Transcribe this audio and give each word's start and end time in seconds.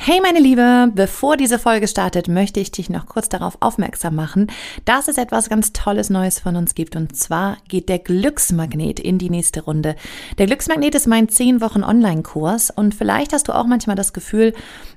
Hey 0.00 0.20
meine 0.22 0.38
Liebe, 0.38 0.90
bevor 0.94 1.36
diese 1.36 1.58
Folge 1.58 1.88
startet, 1.88 2.28
möchte 2.28 2.60
ich 2.60 2.70
dich 2.70 2.88
noch 2.88 3.06
kurz 3.06 3.28
darauf 3.28 3.58
aufmerksam 3.60 4.14
machen, 4.14 4.46
dass 4.84 5.08
es 5.08 5.18
etwas 5.18 5.50
ganz 5.50 5.72
Tolles 5.72 6.08
Neues 6.08 6.38
von 6.38 6.54
uns 6.54 6.76
gibt. 6.76 6.94
Und 6.94 7.16
zwar 7.16 7.58
geht 7.68 7.88
der 7.88 7.98
Glücksmagnet 7.98 9.00
in 9.00 9.18
die 9.18 9.28
nächste 9.28 9.60
Runde. 9.64 9.96
Der 10.38 10.46
Glücksmagnet 10.46 10.94
ist 10.94 11.08
mein 11.08 11.28
10 11.28 11.60
Wochen 11.60 11.82
Online-Kurs 11.82 12.70
und 12.70 12.94
vielleicht 12.94 13.32
hast 13.32 13.48
du 13.48 13.52
auch 13.52 13.66
manchmal 13.66 13.96
das 13.96 14.12
Gefühl, 14.12 14.54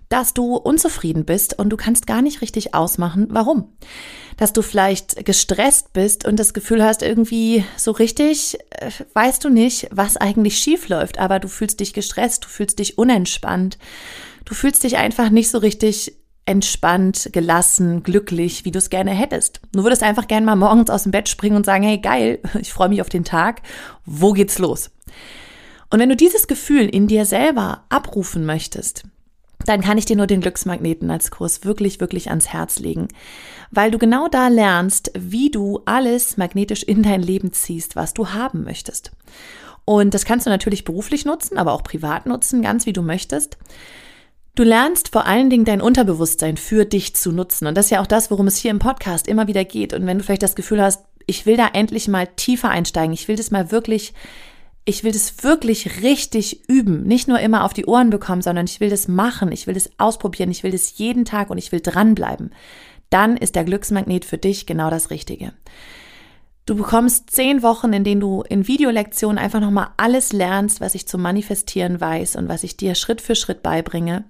dass 0.07 0.33
du 0.33 0.55
unzufrieden 0.55 1.25
bist 1.25 1.57
und 1.57 1.69
du 1.69 1.77
kannst 1.77 2.05
gar 2.05 2.21
nicht 2.21 2.41
richtig 2.41 2.75
ausmachen, 2.75 3.27
warum. 3.31 3.73
Dass 4.37 4.53
du 4.53 4.61
vielleicht 4.61 5.25
gestresst 5.25 5.93
bist 5.93 6.25
und 6.25 6.37
das 6.37 6.53
Gefühl 6.53 6.83
hast, 6.83 7.01
irgendwie 7.01 7.65
so 7.75 7.91
richtig 7.91 8.59
äh, 8.69 8.91
weißt 9.13 9.43
du 9.43 9.49
nicht, 9.49 9.87
was 9.91 10.17
eigentlich 10.17 10.59
schief 10.59 10.89
läuft, 10.89 11.17
aber 11.17 11.39
du 11.39 11.47
fühlst 11.47 11.79
dich 11.79 11.93
gestresst, 11.93 12.45
du 12.45 12.49
fühlst 12.49 12.79
dich 12.79 12.97
unentspannt. 12.97 13.77
Du 14.45 14.53
fühlst 14.53 14.83
dich 14.83 14.97
einfach 14.97 15.29
nicht 15.29 15.49
so 15.49 15.57
richtig 15.57 16.17
entspannt, 16.45 17.29
gelassen, 17.31 18.03
glücklich, 18.03 18.65
wie 18.65 18.71
du 18.71 18.79
es 18.79 18.89
gerne 18.89 19.11
hättest. 19.11 19.61
Du 19.73 19.83
würdest 19.83 20.03
einfach 20.03 20.27
gerne 20.27 20.45
mal 20.45 20.55
morgens 20.55 20.89
aus 20.89 21.03
dem 21.03 21.11
Bett 21.11 21.29
springen 21.29 21.55
und 21.55 21.65
sagen, 21.65 21.83
hey 21.83 21.99
geil, 21.99 22.39
ich 22.59 22.73
freue 22.73 22.89
mich 22.89 23.01
auf 23.01 23.09
den 23.09 23.23
Tag, 23.23 23.61
wo 24.05 24.33
geht's 24.33 24.59
los? 24.59 24.91
Und 25.89 25.99
wenn 25.99 26.09
du 26.09 26.15
dieses 26.15 26.47
Gefühl 26.47 26.87
in 26.87 27.07
dir 27.07 27.25
selber 27.25 27.83
abrufen 27.89 28.45
möchtest, 28.45 29.03
dann 29.65 29.81
kann 29.81 29.97
ich 29.97 30.05
dir 30.05 30.15
nur 30.15 30.27
den 30.27 30.41
Glücksmagneten 30.41 31.11
als 31.11 31.29
Kurs 31.29 31.63
wirklich, 31.63 31.99
wirklich 31.99 32.29
ans 32.29 32.47
Herz 32.47 32.79
legen, 32.79 33.09
weil 33.69 33.91
du 33.91 33.99
genau 33.99 34.27
da 34.27 34.47
lernst, 34.47 35.11
wie 35.15 35.51
du 35.51 35.81
alles 35.85 36.37
magnetisch 36.37 36.83
in 36.83 37.03
dein 37.03 37.21
Leben 37.21 37.53
ziehst, 37.53 37.95
was 37.95 38.13
du 38.13 38.29
haben 38.29 38.63
möchtest. 38.63 39.11
Und 39.85 40.13
das 40.13 40.25
kannst 40.25 40.45
du 40.45 40.49
natürlich 40.49 40.85
beruflich 40.85 41.25
nutzen, 41.25 41.57
aber 41.57 41.73
auch 41.73 41.83
privat 41.83 42.25
nutzen, 42.25 42.61
ganz 42.61 42.85
wie 42.85 42.93
du 42.93 43.01
möchtest. 43.01 43.57
Du 44.53 44.63
lernst 44.63 45.09
vor 45.09 45.25
allen 45.27 45.49
Dingen 45.49 45.63
dein 45.63 45.81
Unterbewusstsein 45.81 46.57
für 46.57 46.83
dich 46.83 47.15
zu 47.15 47.31
nutzen. 47.31 47.67
Und 47.67 47.75
das 47.75 47.85
ist 47.85 47.91
ja 47.91 48.01
auch 48.01 48.07
das, 48.07 48.31
worum 48.31 48.47
es 48.47 48.57
hier 48.57 48.71
im 48.71 48.79
Podcast 48.79 49.27
immer 49.27 49.47
wieder 49.47 49.63
geht. 49.63 49.93
Und 49.93 50.05
wenn 50.05 50.17
du 50.17 50.23
vielleicht 50.25 50.43
das 50.43 50.55
Gefühl 50.55 50.81
hast, 50.81 51.05
ich 51.25 51.45
will 51.45 51.55
da 51.55 51.69
endlich 51.71 52.09
mal 52.09 52.27
tiefer 52.27 52.69
einsteigen, 52.69 53.13
ich 53.13 53.29
will 53.29 53.37
das 53.37 53.51
mal 53.51 53.71
wirklich, 53.71 54.13
ich 54.83 55.05
will 55.05 55.13
das 55.13 55.43
wirklich 55.43 56.01
richtig 56.01 56.67
üben, 56.67 57.03
nicht 57.03 57.29
nur 57.29 57.39
immer 57.39 57.63
auf 57.63 57.73
die 57.73 57.85
Ohren 57.85 58.09
bekommen, 58.09 58.41
sondern 58.41 58.65
ich 58.65 58.81
will 58.81 58.89
das 58.89 59.07
machen, 59.07 59.53
ich 59.53 59.67
will 59.67 59.73
das 59.73 59.89
ausprobieren, 59.97 60.51
ich 60.51 60.63
will 60.63 60.71
das 60.71 60.97
jeden 60.97 61.23
Tag 61.23 61.49
und 61.49 61.57
ich 61.57 61.71
will 61.71 61.79
dranbleiben, 61.79 62.53
dann 63.09 63.37
ist 63.37 63.55
der 63.55 63.63
Glücksmagnet 63.63 64.25
für 64.25 64.37
dich 64.37 64.65
genau 64.65 64.89
das 64.89 65.11
Richtige. 65.11 65.53
Du 66.65 66.75
bekommst 66.75 67.31
zehn 67.31 67.63
Wochen, 67.63 67.93
in 67.93 68.03
denen 68.03 68.21
du 68.21 68.43
in 68.47 68.67
Videolektionen 68.67 69.37
einfach 69.37 69.61
nochmal 69.61 69.89
alles 69.97 70.33
lernst, 70.33 70.81
was 70.81 70.95
ich 70.95 71.07
zu 71.07 71.17
manifestieren 71.17 72.01
weiß 72.01 72.35
und 72.35 72.49
was 72.49 72.63
ich 72.63 72.75
dir 72.75 72.95
Schritt 72.95 73.21
für 73.21 73.35
Schritt 73.35 73.63
beibringe 73.63 74.25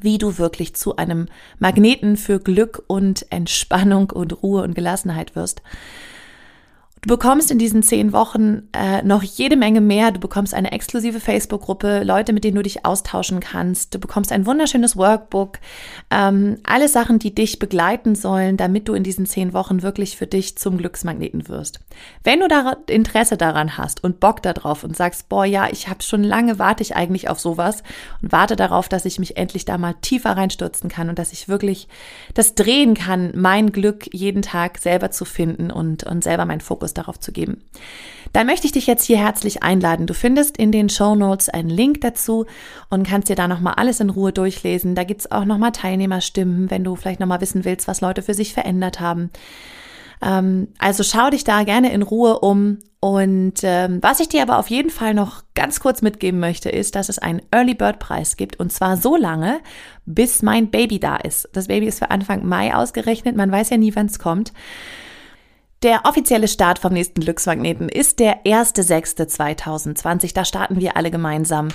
wie 0.00 0.18
du 0.18 0.38
wirklich 0.38 0.74
zu 0.74 0.96
einem 0.96 1.26
Magneten 1.58 2.16
für 2.16 2.40
Glück 2.40 2.82
und 2.86 3.26
Entspannung 3.30 4.10
und 4.10 4.42
Ruhe 4.42 4.62
und 4.62 4.74
Gelassenheit 4.74 5.36
wirst. 5.36 5.62
Du 7.04 7.08
bekommst 7.08 7.50
in 7.50 7.58
diesen 7.58 7.82
zehn 7.82 8.14
Wochen 8.14 8.62
äh, 8.72 9.02
noch 9.02 9.22
jede 9.22 9.56
Menge 9.56 9.82
mehr. 9.82 10.10
Du 10.10 10.20
bekommst 10.20 10.54
eine 10.54 10.72
exklusive 10.72 11.20
Facebook-Gruppe, 11.20 12.02
Leute, 12.02 12.32
mit 12.32 12.44
denen 12.44 12.56
du 12.56 12.62
dich 12.62 12.86
austauschen 12.86 13.40
kannst. 13.40 13.94
Du 13.94 13.98
bekommst 13.98 14.32
ein 14.32 14.46
wunderschönes 14.46 14.96
Workbook. 14.96 15.58
Ähm, 16.10 16.56
alle 16.64 16.88
Sachen, 16.88 17.18
die 17.18 17.34
dich 17.34 17.58
begleiten 17.58 18.14
sollen, 18.14 18.56
damit 18.56 18.88
du 18.88 18.94
in 18.94 19.02
diesen 19.02 19.26
zehn 19.26 19.52
Wochen 19.52 19.82
wirklich 19.82 20.16
für 20.16 20.26
dich 20.26 20.56
zum 20.56 20.78
Glücksmagneten 20.78 21.46
wirst. 21.46 21.80
Wenn 22.22 22.40
du 22.40 22.48
da 22.48 22.74
Interesse 22.86 23.36
daran 23.36 23.76
hast 23.76 24.02
und 24.02 24.18
Bock 24.18 24.40
darauf 24.40 24.82
und 24.82 24.96
sagst, 24.96 25.28
boah, 25.28 25.44
ja, 25.44 25.68
ich 25.70 25.88
habe 25.88 26.02
schon 26.02 26.24
lange, 26.24 26.58
warte 26.58 26.82
ich 26.82 26.96
eigentlich 26.96 27.28
auf 27.28 27.38
sowas 27.38 27.82
und 28.22 28.32
warte 28.32 28.56
darauf, 28.56 28.88
dass 28.88 29.04
ich 29.04 29.18
mich 29.18 29.36
endlich 29.36 29.66
da 29.66 29.76
mal 29.76 29.94
tiefer 30.00 30.38
reinstürzen 30.38 30.88
kann 30.88 31.10
und 31.10 31.18
dass 31.18 31.34
ich 31.34 31.48
wirklich 31.48 31.86
das 32.32 32.54
drehen 32.54 32.94
kann, 32.94 33.30
mein 33.34 33.72
Glück 33.72 34.06
jeden 34.14 34.40
Tag 34.40 34.78
selber 34.78 35.10
zu 35.10 35.26
finden 35.26 35.70
und, 35.70 36.04
und 36.04 36.24
selber 36.24 36.46
meinen 36.46 36.62
Fokus 36.62 36.93
darauf 36.94 37.18
zu 37.18 37.32
geben. 37.32 37.62
Da 38.32 38.42
möchte 38.42 38.66
ich 38.66 38.72
dich 38.72 38.86
jetzt 38.86 39.04
hier 39.04 39.18
herzlich 39.18 39.62
einladen. 39.62 40.06
Du 40.06 40.14
findest 40.14 40.56
in 40.56 40.72
den 40.72 40.88
Show 40.88 41.14
Notes 41.14 41.48
einen 41.48 41.70
Link 41.70 42.00
dazu 42.00 42.46
und 42.90 43.06
kannst 43.06 43.28
dir 43.28 43.36
da 43.36 43.46
nochmal 43.46 43.74
alles 43.74 44.00
in 44.00 44.10
Ruhe 44.10 44.32
durchlesen. 44.32 44.94
Da 44.94 45.04
gibt's 45.04 45.30
auch 45.30 45.44
nochmal 45.44 45.72
Teilnehmerstimmen, 45.72 46.70
wenn 46.70 46.82
du 46.82 46.96
vielleicht 46.96 47.20
nochmal 47.20 47.40
wissen 47.40 47.64
willst, 47.64 47.86
was 47.86 48.00
Leute 48.00 48.22
für 48.22 48.34
sich 48.34 48.52
verändert 48.52 48.98
haben. 48.98 49.30
Ähm, 50.20 50.68
also 50.78 51.02
schau 51.02 51.30
dich 51.30 51.44
da 51.44 51.62
gerne 51.64 51.92
in 51.92 52.02
Ruhe 52.02 52.40
um. 52.40 52.78
Und 53.00 53.60
ähm, 53.62 53.98
was 54.00 54.20
ich 54.20 54.30
dir 54.30 54.40
aber 54.40 54.58
auf 54.58 54.70
jeden 54.70 54.88
Fall 54.88 55.12
noch 55.12 55.42
ganz 55.54 55.78
kurz 55.78 56.00
mitgeben 56.00 56.40
möchte, 56.40 56.70
ist, 56.70 56.94
dass 56.94 57.10
es 57.10 57.18
einen 57.18 57.42
Early 57.50 57.74
Bird 57.74 57.98
Preis 57.98 58.36
gibt. 58.36 58.58
Und 58.58 58.72
zwar 58.72 58.96
so 58.96 59.14
lange, 59.14 59.60
bis 60.06 60.42
mein 60.42 60.70
Baby 60.70 60.98
da 60.98 61.16
ist. 61.16 61.48
Das 61.52 61.68
Baby 61.68 61.86
ist 61.86 61.98
für 61.98 62.10
Anfang 62.10 62.46
Mai 62.46 62.74
ausgerechnet. 62.74 63.36
Man 63.36 63.52
weiß 63.52 63.68
ja 63.70 63.76
nie, 63.76 63.94
wann 63.94 64.06
es 64.06 64.18
kommt. 64.18 64.54
Der 65.84 66.06
offizielle 66.06 66.48
Start 66.48 66.78
vom 66.78 66.94
nächsten 66.94 67.20
Glücksmagneten 67.20 67.90
ist 67.90 68.18
der 68.18 68.42
1.6.2020. 68.44 70.32
Da 70.32 70.46
starten 70.46 70.80
wir 70.80 70.96
alle 70.96 71.10
gemeinsam. 71.10 71.68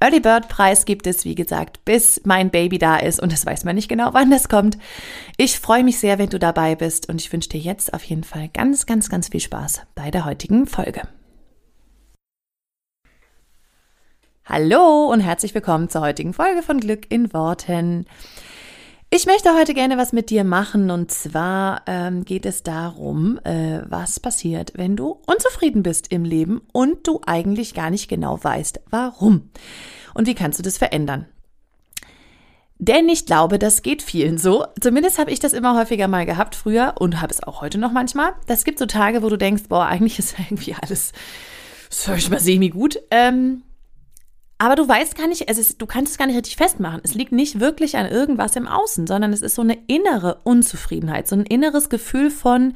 Early 0.00 0.20
Bird 0.20 0.50
Preis 0.50 0.84
gibt 0.84 1.06
es, 1.06 1.24
wie 1.24 1.34
gesagt, 1.34 1.82
bis 1.86 2.20
mein 2.26 2.50
Baby 2.50 2.76
da 2.76 2.98
ist 2.98 3.20
und 3.20 3.32
das 3.32 3.46
weiß 3.46 3.64
man 3.64 3.74
nicht 3.74 3.88
genau, 3.88 4.10
wann 4.12 4.30
das 4.30 4.50
kommt. 4.50 4.76
Ich 5.38 5.58
freue 5.58 5.82
mich 5.82 5.98
sehr, 5.98 6.18
wenn 6.18 6.28
du 6.28 6.38
dabei 6.38 6.76
bist 6.76 7.08
und 7.08 7.22
ich 7.22 7.32
wünsche 7.32 7.48
dir 7.48 7.58
jetzt 7.60 7.94
auf 7.94 8.04
jeden 8.04 8.24
Fall 8.24 8.50
ganz, 8.52 8.84
ganz, 8.84 9.08
ganz 9.08 9.28
viel 9.28 9.40
Spaß 9.40 9.80
bei 9.94 10.10
der 10.10 10.26
heutigen 10.26 10.66
Folge. 10.66 11.00
Hallo 14.44 15.10
und 15.10 15.20
herzlich 15.20 15.54
willkommen 15.54 15.88
zur 15.88 16.02
heutigen 16.02 16.34
Folge 16.34 16.60
von 16.60 16.80
Glück 16.80 17.10
in 17.10 17.32
Worten. 17.32 18.04
Ich 19.16 19.26
möchte 19.26 19.54
heute 19.54 19.74
gerne 19.74 19.96
was 19.96 20.12
mit 20.12 20.28
dir 20.28 20.42
machen 20.42 20.90
und 20.90 21.08
zwar 21.12 21.82
ähm, 21.86 22.24
geht 22.24 22.44
es 22.44 22.64
darum, 22.64 23.38
äh, 23.44 23.82
was 23.88 24.18
passiert, 24.18 24.72
wenn 24.74 24.96
du 24.96 25.20
unzufrieden 25.28 25.84
bist 25.84 26.10
im 26.10 26.24
Leben 26.24 26.62
und 26.72 27.06
du 27.06 27.20
eigentlich 27.24 27.74
gar 27.74 27.90
nicht 27.90 28.08
genau 28.08 28.42
weißt, 28.42 28.80
warum. 28.90 29.50
Und 30.14 30.26
wie 30.26 30.34
kannst 30.34 30.58
du 30.58 30.64
das 30.64 30.78
verändern? 30.78 31.26
Denn 32.80 33.08
ich 33.08 33.24
glaube, 33.24 33.60
das 33.60 33.82
geht 33.82 34.02
vielen 34.02 34.36
so. 34.36 34.66
Zumindest 34.80 35.20
habe 35.20 35.30
ich 35.30 35.38
das 35.38 35.52
immer 35.52 35.78
häufiger 35.78 36.08
mal 36.08 36.26
gehabt 36.26 36.56
früher 36.56 36.94
und 36.98 37.20
habe 37.20 37.32
es 37.32 37.40
auch 37.40 37.60
heute 37.60 37.78
noch 37.78 37.92
manchmal. 37.92 38.32
Das 38.48 38.64
gibt 38.64 38.80
so 38.80 38.86
Tage, 38.86 39.22
wo 39.22 39.28
du 39.28 39.38
denkst, 39.38 39.68
boah, 39.68 39.86
eigentlich 39.86 40.18
ist 40.18 40.34
irgendwie 40.40 40.74
alles, 40.74 41.12
soll 41.88 42.16
ich 42.16 42.30
mal 42.30 42.40
semi 42.40 42.68
gut. 42.68 42.98
Ähm, 43.12 43.62
aber 44.58 44.76
du 44.76 44.86
weißt 44.86 45.16
gar 45.16 45.26
nicht, 45.26 45.48
es 45.48 45.58
ist, 45.58 45.82
du 45.82 45.86
kannst 45.86 46.12
es 46.12 46.18
gar 46.18 46.26
nicht 46.26 46.36
richtig 46.36 46.56
festmachen. 46.56 47.00
Es 47.02 47.14
liegt 47.14 47.32
nicht 47.32 47.60
wirklich 47.60 47.96
an 47.96 48.06
irgendwas 48.06 48.56
im 48.56 48.68
Außen, 48.68 49.06
sondern 49.06 49.32
es 49.32 49.42
ist 49.42 49.56
so 49.56 49.62
eine 49.62 49.78
innere 49.86 50.38
Unzufriedenheit, 50.44 51.26
so 51.28 51.36
ein 51.36 51.46
inneres 51.46 51.88
Gefühl 51.88 52.30
von 52.30 52.74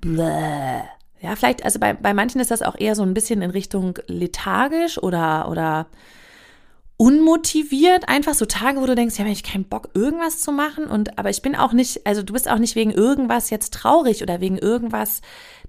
Bläh. 0.00 0.82
Ja, 1.20 1.34
vielleicht, 1.34 1.64
also 1.64 1.78
bei, 1.78 1.94
bei 1.94 2.14
manchen 2.14 2.40
ist 2.40 2.50
das 2.50 2.62
auch 2.62 2.78
eher 2.78 2.94
so 2.94 3.02
ein 3.02 3.14
bisschen 3.14 3.42
in 3.42 3.50
Richtung 3.50 3.98
lethargisch 4.06 5.02
oder, 5.02 5.48
oder 5.48 5.86
unmotiviert. 6.98 8.08
Einfach 8.08 8.34
so 8.34 8.44
Tage, 8.44 8.80
wo 8.80 8.86
du 8.86 8.94
denkst, 8.94 9.16
ja, 9.16 9.24
habe 9.24 9.32
ich 9.32 9.42
keinen 9.42 9.64
Bock, 9.64 9.90
irgendwas 9.94 10.40
zu 10.40 10.52
machen. 10.52 10.84
Und, 10.86 11.18
aber 11.18 11.30
ich 11.30 11.42
bin 11.42 11.56
auch 11.56 11.72
nicht, 11.72 12.06
also 12.06 12.22
du 12.22 12.32
bist 12.32 12.50
auch 12.50 12.58
nicht 12.58 12.74
wegen 12.74 12.90
irgendwas 12.90 13.50
jetzt 13.50 13.72
traurig 13.72 14.22
oder 14.22 14.40
wegen 14.40 14.58
irgendwas 14.58 15.20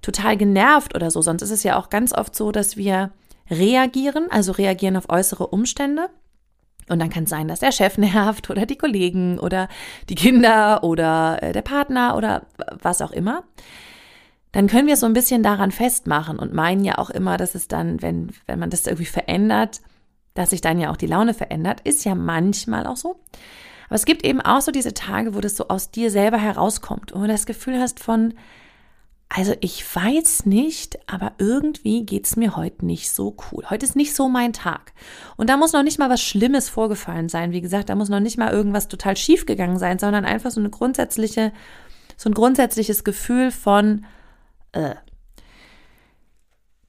total 0.01 0.38
genervt 0.38 0.95
oder 0.95 1.11
so. 1.11 1.21
Sonst 1.21 1.44
ist 1.44 1.51
es 1.51 1.63
ja 1.63 1.77
auch 1.77 1.89
ganz 1.89 2.13
oft 2.13 2.35
so, 2.35 2.51
dass 2.51 2.77
wir 2.77 3.11
reagieren, 3.49 4.27
also 4.29 4.51
reagieren 4.51 4.97
auf 4.97 5.09
äußere 5.09 5.47
Umstände. 5.47 6.09
Und 6.89 6.99
dann 6.99 7.09
kann 7.09 7.25
es 7.25 7.29
sein, 7.29 7.47
dass 7.47 7.59
der 7.59 7.71
Chef 7.71 7.97
nervt 7.97 8.49
oder 8.49 8.65
die 8.65 8.77
Kollegen 8.77 9.39
oder 9.39 9.67
die 10.09 10.15
Kinder 10.15 10.83
oder 10.83 11.41
äh, 11.41 11.51
der 11.51 11.61
Partner 11.61 12.15
oder 12.15 12.44
was 12.81 13.01
auch 13.01 13.11
immer. 13.11 13.44
Dann 14.51 14.67
können 14.67 14.88
wir 14.88 14.95
so 14.95 15.05
ein 15.05 15.13
bisschen 15.13 15.44
daran 15.44 15.71
festmachen 15.71 16.39
und 16.39 16.53
meinen 16.53 16.83
ja 16.83 16.97
auch 16.97 17.09
immer, 17.09 17.38
dass 17.38 17.53
es 17.53 17.67
dann, 17.67 18.01
wenn, 18.01 18.31
wenn 18.45 18.59
man 18.59 18.69
das 18.69 18.88
irgendwie 18.88 19.05
verändert, 19.05 19.81
dass 20.33 20.51
sich 20.51 20.61
dann 20.61 20.79
ja 20.79 20.89
auch 20.91 20.97
die 20.97 21.07
Laune 21.07 21.33
verändert. 21.33 21.81
Ist 21.81 22.05
ja 22.05 22.15
manchmal 22.15 22.88
auch 22.88 22.97
so. 22.97 23.19
Aber 23.88 23.95
es 23.95 24.05
gibt 24.05 24.25
eben 24.25 24.41
auch 24.41 24.61
so 24.61 24.71
diese 24.71 24.94
Tage, 24.94 25.35
wo 25.35 25.41
das 25.41 25.55
so 25.55 25.67
aus 25.67 25.91
dir 25.91 26.11
selber 26.11 26.38
herauskommt 26.38 27.11
und 27.11 27.21
du 27.21 27.27
das 27.27 27.45
Gefühl 27.45 27.79
hast 27.79 27.99
von, 27.99 28.33
also 29.29 29.53
ich 29.59 29.83
weiß 29.95 30.45
nicht, 30.45 30.97
aber 31.07 31.33
irgendwie 31.38 32.06
geht's 32.06 32.38
mir 32.38 32.56
heute 32.56 32.85
nicht 32.85 33.12
so 33.12 33.35
cool. 33.51 33.69
Heute 33.69 33.85
ist 33.85 33.95
nicht 33.95 34.15
so 34.15 34.29
mein 34.29 34.53
Tag. 34.53 34.94
Und 35.35 35.50
da 35.50 35.57
muss 35.57 35.74
noch 35.74 35.83
nicht 35.83 36.00
mal 36.00 36.09
was 36.09 36.21
Schlimmes 36.21 36.69
vorgefallen 36.69 37.27
sein. 37.27 37.51
Wie 37.51 37.62
gesagt, 37.62 37.89
da 37.89 37.95
muss 37.95 38.09
noch 38.09 38.21
nicht 38.21 38.38
mal 38.38 38.51
irgendwas 38.51 38.88
total 38.88 39.18
schief 39.18 39.45
gegangen 39.45 39.79
sein, 39.79 40.00
sondern 40.00 40.24
einfach 40.25 40.51
so 40.51 40.62
eine 40.62 40.69
grundsätzliche, 40.69 41.51
so 42.15 42.29
ein 42.29 42.33
grundsätzliches 42.33 43.03
Gefühl 43.03 43.51
von, 43.51 44.06
äh, 44.71 44.95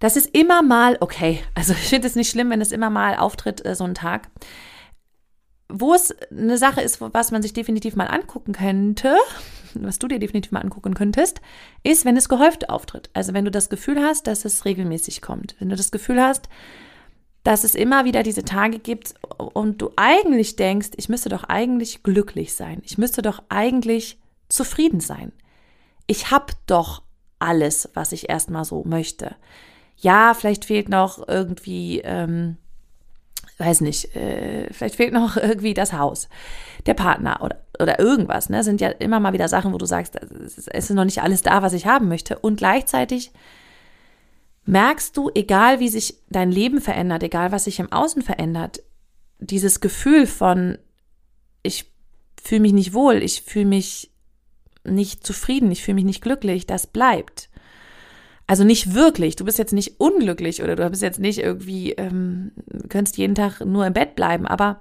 Das 0.01 0.17
ist 0.17 0.33
immer 0.33 0.63
mal, 0.63 0.97
okay, 1.01 1.43
also 1.55 1.73
ich 1.73 1.89
finde 1.89 2.07
es 2.07 2.15
nicht 2.15 2.31
schlimm, 2.31 2.51
wenn 2.51 2.61
es 2.61 2.71
immer 2.73 2.89
mal 2.91 3.17
auftritt, 3.17 3.65
äh, 3.67 3.75
so 3.75 3.85
ein 3.85 3.95
Tag. 3.95 4.29
Wo 5.69 5.93
es 5.93 6.15
eine 6.31 6.57
Sache 6.57 6.81
ist, 6.81 7.01
was 7.01 7.31
man 7.33 7.43
sich 7.43 7.53
definitiv 7.53 7.97
mal 7.97 8.07
angucken 8.07 8.53
könnte, 8.53 9.17
was 9.75 9.99
du 9.99 10.09
dir 10.09 10.19
definitiv 10.19 10.53
mal 10.53 10.61
angucken 10.61 10.95
könntest, 10.95 11.41
ist, 11.83 12.05
wenn 12.05 12.17
es 12.17 12.29
gehäuft 12.29 12.71
auftritt. 12.71 13.11
Also 13.15 13.35
wenn 13.35 13.45
du 13.45 13.51
das 13.51 13.69
Gefühl 13.69 14.03
hast, 14.03 14.27
dass 14.27 14.45
es 14.45 14.65
regelmäßig 14.65 15.23
kommt. 15.23 15.57
Wenn 15.59 15.69
du 15.69 15.77
das 15.77 15.91
Gefühl 15.91 16.21
hast, 16.21 16.49
dass 17.45 17.65
es 17.65 17.75
immer 17.75 18.05
wieder 18.05 18.23
diese 18.23 18.45
Tage 18.45 18.79
gibt 18.79 19.15
und 19.39 19.81
du 19.81 19.91
eigentlich 19.97 20.57
denkst, 20.57 20.91
ich 20.97 21.09
müsste 21.09 21.29
doch 21.29 21.45
eigentlich 21.45 22.03
glücklich 22.03 22.55
sein. 22.55 22.83
Ich 22.85 22.99
müsste 22.99 23.23
doch 23.23 23.43
eigentlich 23.49 24.19
zufrieden 24.49 25.01
sein. 25.01 25.33
Ich 26.07 26.31
habe 26.31 26.53
doch 26.67 27.03
alles, 27.39 27.89
was 27.95 28.13
ich 28.13 28.29
erstmal 28.29 28.65
so 28.65 28.83
möchte. 28.85 29.37
Ja, 29.97 30.35
vielleicht 30.35 30.65
fehlt 30.65 30.89
noch 30.89 31.27
irgendwie, 31.27 32.01
ähm, 32.05 32.57
weiß 33.59 33.81
nicht, 33.81 34.15
äh, 34.17 34.73
vielleicht 34.73 34.97
fehlt 34.97 35.13
noch 35.13 35.37
irgendwie 35.43 35.75
das 35.75 35.93
Haus, 35.93 36.29
der 36.87 36.95
Partner 36.95 37.41
oder, 37.43 37.57
oder 37.79 37.99
irgendwas. 37.99 38.49
Ne? 38.49 38.63
Sind 38.65 38.81
ja 38.81 38.89
immer 38.89 39.21
mal 39.21 39.33
wieder 39.33 39.49
Sachen, 39.49 39.73
wo 39.73 39.79
du 39.79 39.87
sagst, 39.87 40.17
es 40.17 40.69
ist 40.69 40.91
noch 40.91 41.05
nicht 41.05 41.23
alles 41.23 41.43
da, 41.43 41.63
was 41.63 41.73
ich 41.73 41.87
haben 41.87 42.09
möchte. 42.09 42.39
Und 42.39 42.57
gleichzeitig 42.57 43.33
merkst 44.65 45.17
du, 45.17 45.31
egal 45.35 45.81
wie 45.81 45.89
sich 45.89 46.19
dein 46.29 46.53
Leben 46.53 46.81
verändert, 46.81 47.23
egal 47.23 47.53
was 47.53 47.65
sich 47.65 47.81
im 47.81 47.91
Außen 47.91 48.23
verändert, 48.23 48.83
dieses 49.39 49.81
Gefühl 49.81 50.27
von, 50.27 50.79
ich 51.63 51.91
fühle 52.43 52.61
mich 52.61 52.73
nicht 52.73 52.93
wohl, 52.93 53.23
ich 53.23 53.43
fühle 53.43 53.67
mich 53.67 54.11
nicht 54.85 55.27
zufrieden, 55.27 55.71
ich 55.71 55.83
fühle 55.83 55.97
mich 55.97 56.05
nicht 56.05 56.23
glücklich, 56.23 56.67
das 56.67 56.87
bleibt. 56.87 57.48
Also 58.49 58.65
nicht 58.65 58.95
wirklich. 58.95 59.37
Du 59.37 59.45
bist 59.45 59.59
jetzt 59.59 59.75
nicht 59.75 60.01
unglücklich 60.01 60.63
oder 60.63 60.75
du 60.75 60.89
bist 60.89 61.03
jetzt 61.03 61.21
nicht 61.21 61.39
irgendwie, 61.39 61.93
ähm, 61.93 62.53
könntest 62.89 63.19
jeden 63.19 63.35
Tag 63.35 63.61
nur 63.61 63.87
im 63.87 63.93
Bett 63.93 64.17
bleiben, 64.17 64.47
aber 64.47 64.81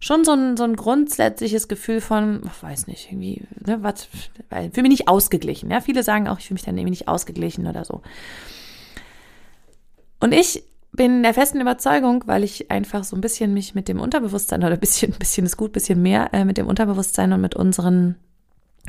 schon 0.00 0.24
so 0.24 0.32
ein, 0.32 0.56
so 0.56 0.64
ein 0.64 0.74
grundsätzliches 0.74 1.68
Gefühl 1.68 2.00
von, 2.00 2.42
ich 2.44 2.62
weiß 2.62 2.88
nicht, 2.88 3.06
irgendwie, 3.10 3.44
ne, 3.64 3.78
was, 3.80 4.08
ich 4.10 4.72
fühle 4.72 4.82
mich 4.82 4.98
nicht 4.98 5.08
ausgeglichen. 5.08 5.70
Ja, 5.70 5.80
viele 5.80 6.02
sagen 6.02 6.26
auch, 6.26 6.40
ich 6.40 6.48
fühle 6.48 6.56
mich 6.56 6.64
dann 6.64 6.76
irgendwie 6.76 6.90
nicht 6.90 7.06
ausgeglichen 7.06 7.68
oder 7.68 7.84
so. 7.84 8.02
Und 10.18 10.34
ich 10.34 10.64
bin 10.90 11.22
der 11.22 11.32
festen 11.32 11.60
Überzeugung, 11.60 12.24
weil 12.26 12.42
ich 12.42 12.72
einfach 12.72 13.04
so 13.04 13.14
ein 13.14 13.20
bisschen 13.20 13.54
mich 13.54 13.76
mit 13.76 13.86
dem 13.86 14.00
Unterbewusstsein 14.00 14.64
oder 14.64 14.72
ein 14.72 14.80
bisschen, 14.80 15.12
ein 15.12 15.18
bisschen 15.20 15.46
ist 15.46 15.56
gut, 15.56 15.70
ein 15.70 15.74
bisschen 15.74 16.02
mehr 16.02 16.34
äh, 16.34 16.44
mit 16.44 16.58
dem 16.58 16.66
Unterbewusstsein 16.66 17.32
und 17.32 17.40
mit 17.40 17.54
unseren 17.54 18.16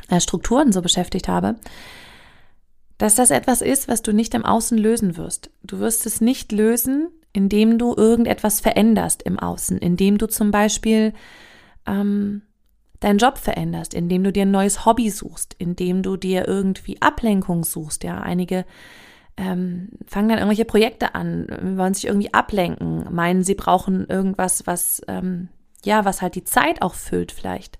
äh, 0.08 0.18
Strukturen 0.18 0.72
so 0.72 0.82
beschäftigt 0.82 1.28
habe, 1.28 1.54
dass 2.98 3.14
das 3.14 3.30
etwas 3.30 3.62
ist, 3.62 3.88
was 3.88 4.02
du 4.02 4.12
nicht 4.12 4.34
im 4.34 4.44
Außen 4.44 4.76
lösen 4.76 5.16
wirst. 5.16 5.50
Du 5.62 5.78
wirst 5.78 6.04
es 6.06 6.20
nicht 6.20 6.52
lösen, 6.52 7.08
indem 7.32 7.78
du 7.78 7.94
irgendetwas 7.96 8.60
veränderst 8.60 9.22
im 9.22 9.38
Außen, 9.38 9.78
indem 9.78 10.18
du 10.18 10.26
zum 10.26 10.50
Beispiel 10.50 11.12
ähm, 11.86 12.42
deinen 13.00 13.18
Job 13.18 13.38
veränderst, 13.38 13.94
indem 13.94 14.24
du 14.24 14.32
dir 14.32 14.42
ein 14.42 14.50
neues 14.50 14.84
Hobby 14.84 15.10
suchst, 15.10 15.54
indem 15.58 16.02
du 16.02 16.16
dir 16.16 16.48
irgendwie 16.48 17.00
Ablenkung 17.00 17.64
suchst. 17.64 18.02
Ja, 18.02 18.20
einige 18.20 18.64
ähm, 19.36 19.90
fangen 20.06 20.30
dann 20.30 20.38
irgendwelche 20.38 20.64
Projekte 20.64 21.14
an, 21.14 21.46
wollen 21.76 21.94
sich 21.94 22.06
irgendwie 22.06 22.34
ablenken, 22.34 23.06
meinen, 23.14 23.44
sie 23.44 23.54
brauchen 23.54 24.06
irgendwas, 24.08 24.66
was 24.66 25.00
ähm, 25.06 25.48
ja, 25.84 26.04
was 26.04 26.22
halt 26.22 26.34
die 26.34 26.44
Zeit 26.44 26.82
auch 26.82 26.94
füllt 26.94 27.32
vielleicht. 27.32 27.78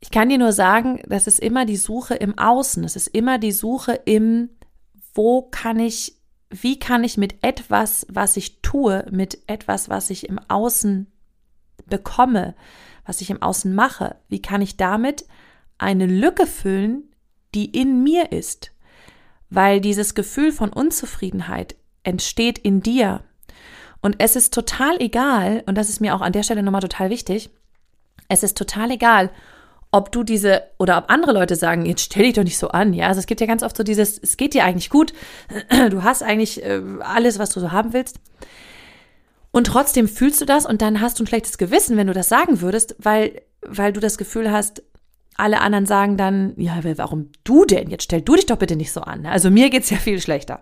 Ich 0.00 0.10
kann 0.10 0.28
dir 0.28 0.38
nur 0.38 0.52
sagen, 0.52 1.00
das 1.06 1.26
ist 1.26 1.40
immer 1.40 1.64
die 1.64 1.76
Suche 1.76 2.14
im 2.14 2.38
Außen. 2.38 2.84
Es 2.84 2.96
ist 2.96 3.08
immer 3.08 3.38
die 3.38 3.52
Suche 3.52 3.92
im, 4.04 4.50
wo 5.14 5.42
kann 5.42 5.78
ich, 5.78 6.16
wie 6.50 6.78
kann 6.78 7.02
ich 7.02 7.16
mit 7.16 7.42
etwas, 7.42 8.06
was 8.10 8.36
ich 8.36 8.60
tue, 8.60 9.06
mit 9.10 9.38
etwas, 9.46 9.88
was 9.88 10.10
ich 10.10 10.28
im 10.28 10.38
Außen 10.48 11.06
bekomme, 11.86 12.54
was 13.04 13.20
ich 13.20 13.30
im 13.30 13.40
Außen 13.42 13.74
mache, 13.74 14.16
wie 14.28 14.42
kann 14.42 14.60
ich 14.60 14.76
damit 14.76 15.26
eine 15.78 16.06
Lücke 16.06 16.46
füllen, 16.46 17.04
die 17.54 17.66
in 17.66 18.02
mir 18.02 18.32
ist? 18.32 18.72
Weil 19.48 19.80
dieses 19.80 20.14
Gefühl 20.14 20.52
von 20.52 20.72
Unzufriedenheit 20.72 21.76
entsteht 22.02 22.58
in 22.58 22.80
dir. 22.82 23.22
Und 24.00 24.16
es 24.18 24.36
ist 24.36 24.52
total 24.52 25.00
egal, 25.00 25.62
und 25.66 25.76
das 25.76 25.88
ist 25.88 26.00
mir 26.00 26.14
auch 26.14 26.20
an 26.20 26.32
der 26.32 26.42
Stelle 26.42 26.62
nochmal 26.62 26.80
total 26.80 27.10
wichtig, 27.10 27.50
es 28.28 28.42
ist 28.42 28.58
total 28.58 28.90
egal, 28.90 29.30
ob 29.96 30.12
du 30.12 30.22
diese 30.22 30.62
oder 30.78 30.98
ob 30.98 31.10
andere 31.10 31.32
Leute 31.32 31.56
sagen, 31.56 31.86
jetzt 31.86 32.02
stell 32.02 32.24
dich 32.24 32.34
doch 32.34 32.44
nicht 32.44 32.58
so 32.58 32.68
an. 32.68 32.92
Ja, 32.92 33.08
also 33.08 33.18
es 33.18 33.26
gibt 33.26 33.40
ja 33.40 33.46
ganz 33.46 33.62
oft 33.62 33.76
so 33.76 33.82
dieses, 33.82 34.18
es 34.18 34.36
geht 34.36 34.52
dir 34.52 34.64
eigentlich 34.64 34.90
gut, 34.90 35.14
du 35.90 36.02
hast 36.02 36.22
eigentlich 36.22 36.62
äh, 36.62 36.82
alles, 37.00 37.38
was 37.38 37.50
du 37.50 37.60
so 37.60 37.72
haben 37.72 37.94
willst. 37.94 38.20
Und 39.52 39.68
trotzdem 39.68 40.06
fühlst 40.06 40.42
du 40.42 40.44
das 40.44 40.66
und 40.66 40.82
dann 40.82 41.00
hast 41.00 41.18
du 41.18 41.24
ein 41.24 41.26
schlechtes 41.26 41.56
Gewissen, 41.56 41.96
wenn 41.96 42.08
du 42.08 42.12
das 42.12 42.28
sagen 42.28 42.60
würdest, 42.60 42.94
weil, 42.98 43.40
weil 43.62 43.94
du 43.94 44.00
das 44.00 44.18
Gefühl 44.18 44.52
hast, 44.52 44.82
alle 45.36 45.62
anderen 45.62 45.86
sagen 45.86 46.18
dann, 46.18 46.52
ja, 46.58 46.78
warum 46.96 47.30
du 47.44 47.64
denn? 47.64 47.88
Jetzt 47.88 48.04
stell 48.04 48.20
du 48.20 48.34
dich 48.34 48.44
doch 48.44 48.58
bitte 48.58 48.76
nicht 48.76 48.92
so 48.92 49.00
an. 49.00 49.24
Also 49.24 49.50
mir 49.50 49.70
geht's 49.70 49.88
ja 49.88 49.96
viel 49.96 50.20
schlechter. 50.20 50.60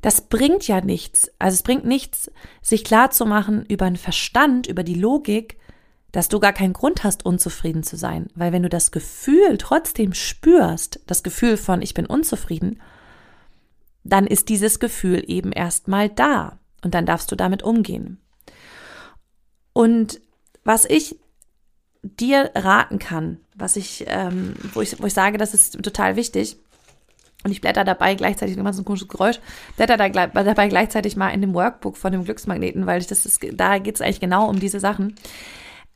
Das 0.00 0.22
bringt 0.22 0.66
ja 0.66 0.80
nichts. 0.80 1.30
Also 1.38 1.56
es 1.56 1.62
bringt 1.62 1.84
nichts, 1.84 2.30
sich 2.62 2.82
klar 2.82 3.10
zu 3.10 3.26
machen 3.26 3.66
über 3.66 3.84
den 3.84 3.96
Verstand, 3.96 4.66
über 4.66 4.82
die 4.82 4.94
Logik, 4.94 5.59
dass 6.12 6.28
du 6.28 6.40
gar 6.40 6.52
keinen 6.52 6.72
Grund 6.72 7.04
hast, 7.04 7.24
unzufrieden 7.24 7.82
zu 7.82 7.96
sein. 7.96 8.28
Weil 8.34 8.52
wenn 8.52 8.62
du 8.62 8.68
das 8.68 8.90
Gefühl 8.90 9.58
trotzdem 9.58 10.14
spürst, 10.14 11.00
das 11.06 11.22
Gefühl 11.22 11.56
von 11.56 11.82
ich 11.82 11.94
bin 11.94 12.06
unzufrieden, 12.06 12.80
dann 14.02 14.26
ist 14.26 14.48
dieses 14.48 14.80
Gefühl 14.80 15.22
eben 15.26 15.52
erstmal 15.52 16.08
da 16.08 16.58
und 16.82 16.94
dann 16.94 17.06
darfst 17.06 17.30
du 17.30 17.36
damit 17.36 17.62
umgehen. 17.62 18.18
Und 19.72 20.20
was 20.64 20.84
ich 20.84 21.16
dir 22.02 22.50
raten 22.54 22.98
kann, 22.98 23.38
was 23.54 23.76
ich, 23.76 24.04
ähm, 24.08 24.54
wo 24.72 24.80
ich, 24.80 25.00
wo 25.00 25.06
ich 25.06 25.14
sage, 25.14 25.38
das 25.38 25.54
ist 25.54 25.82
total 25.82 26.16
wichtig, 26.16 26.56
und 27.42 27.52
ich 27.52 27.62
blätter 27.62 27.84
dabei 27.84 28.14
gleichzeitig, 28.16 28.58
immer 28.58 28.72
so 28.74 28.82
ein 28.82 28.84
komisches 28.84 29.08
Geräusch, 29.08 29.40
blätter 29.76 29.96
da, 29.96 30.08
dabei 30.08 30.68
gleichzeitig 30.68 31.16
mal 31.16 31.30
in 31.30 31.40
dem 31.40 31.54
Workbook 31.54 31.96
von 31.96 32.12
dem 32.12 32.24
Glücksmagneten, 32.24 32.86
weil 32.86 33.00
ich 33.00 33.06
das 33.06 33.24
ist, 33.24 33.40
da 33.54 33.78
geht 33.78 33.94
es 33.94 34.02
eigentlich 34.02 34.20
genau 34.20 34.48
um 34.48 34.60
diese 34.60 34.80
Sachen 34.80 35.14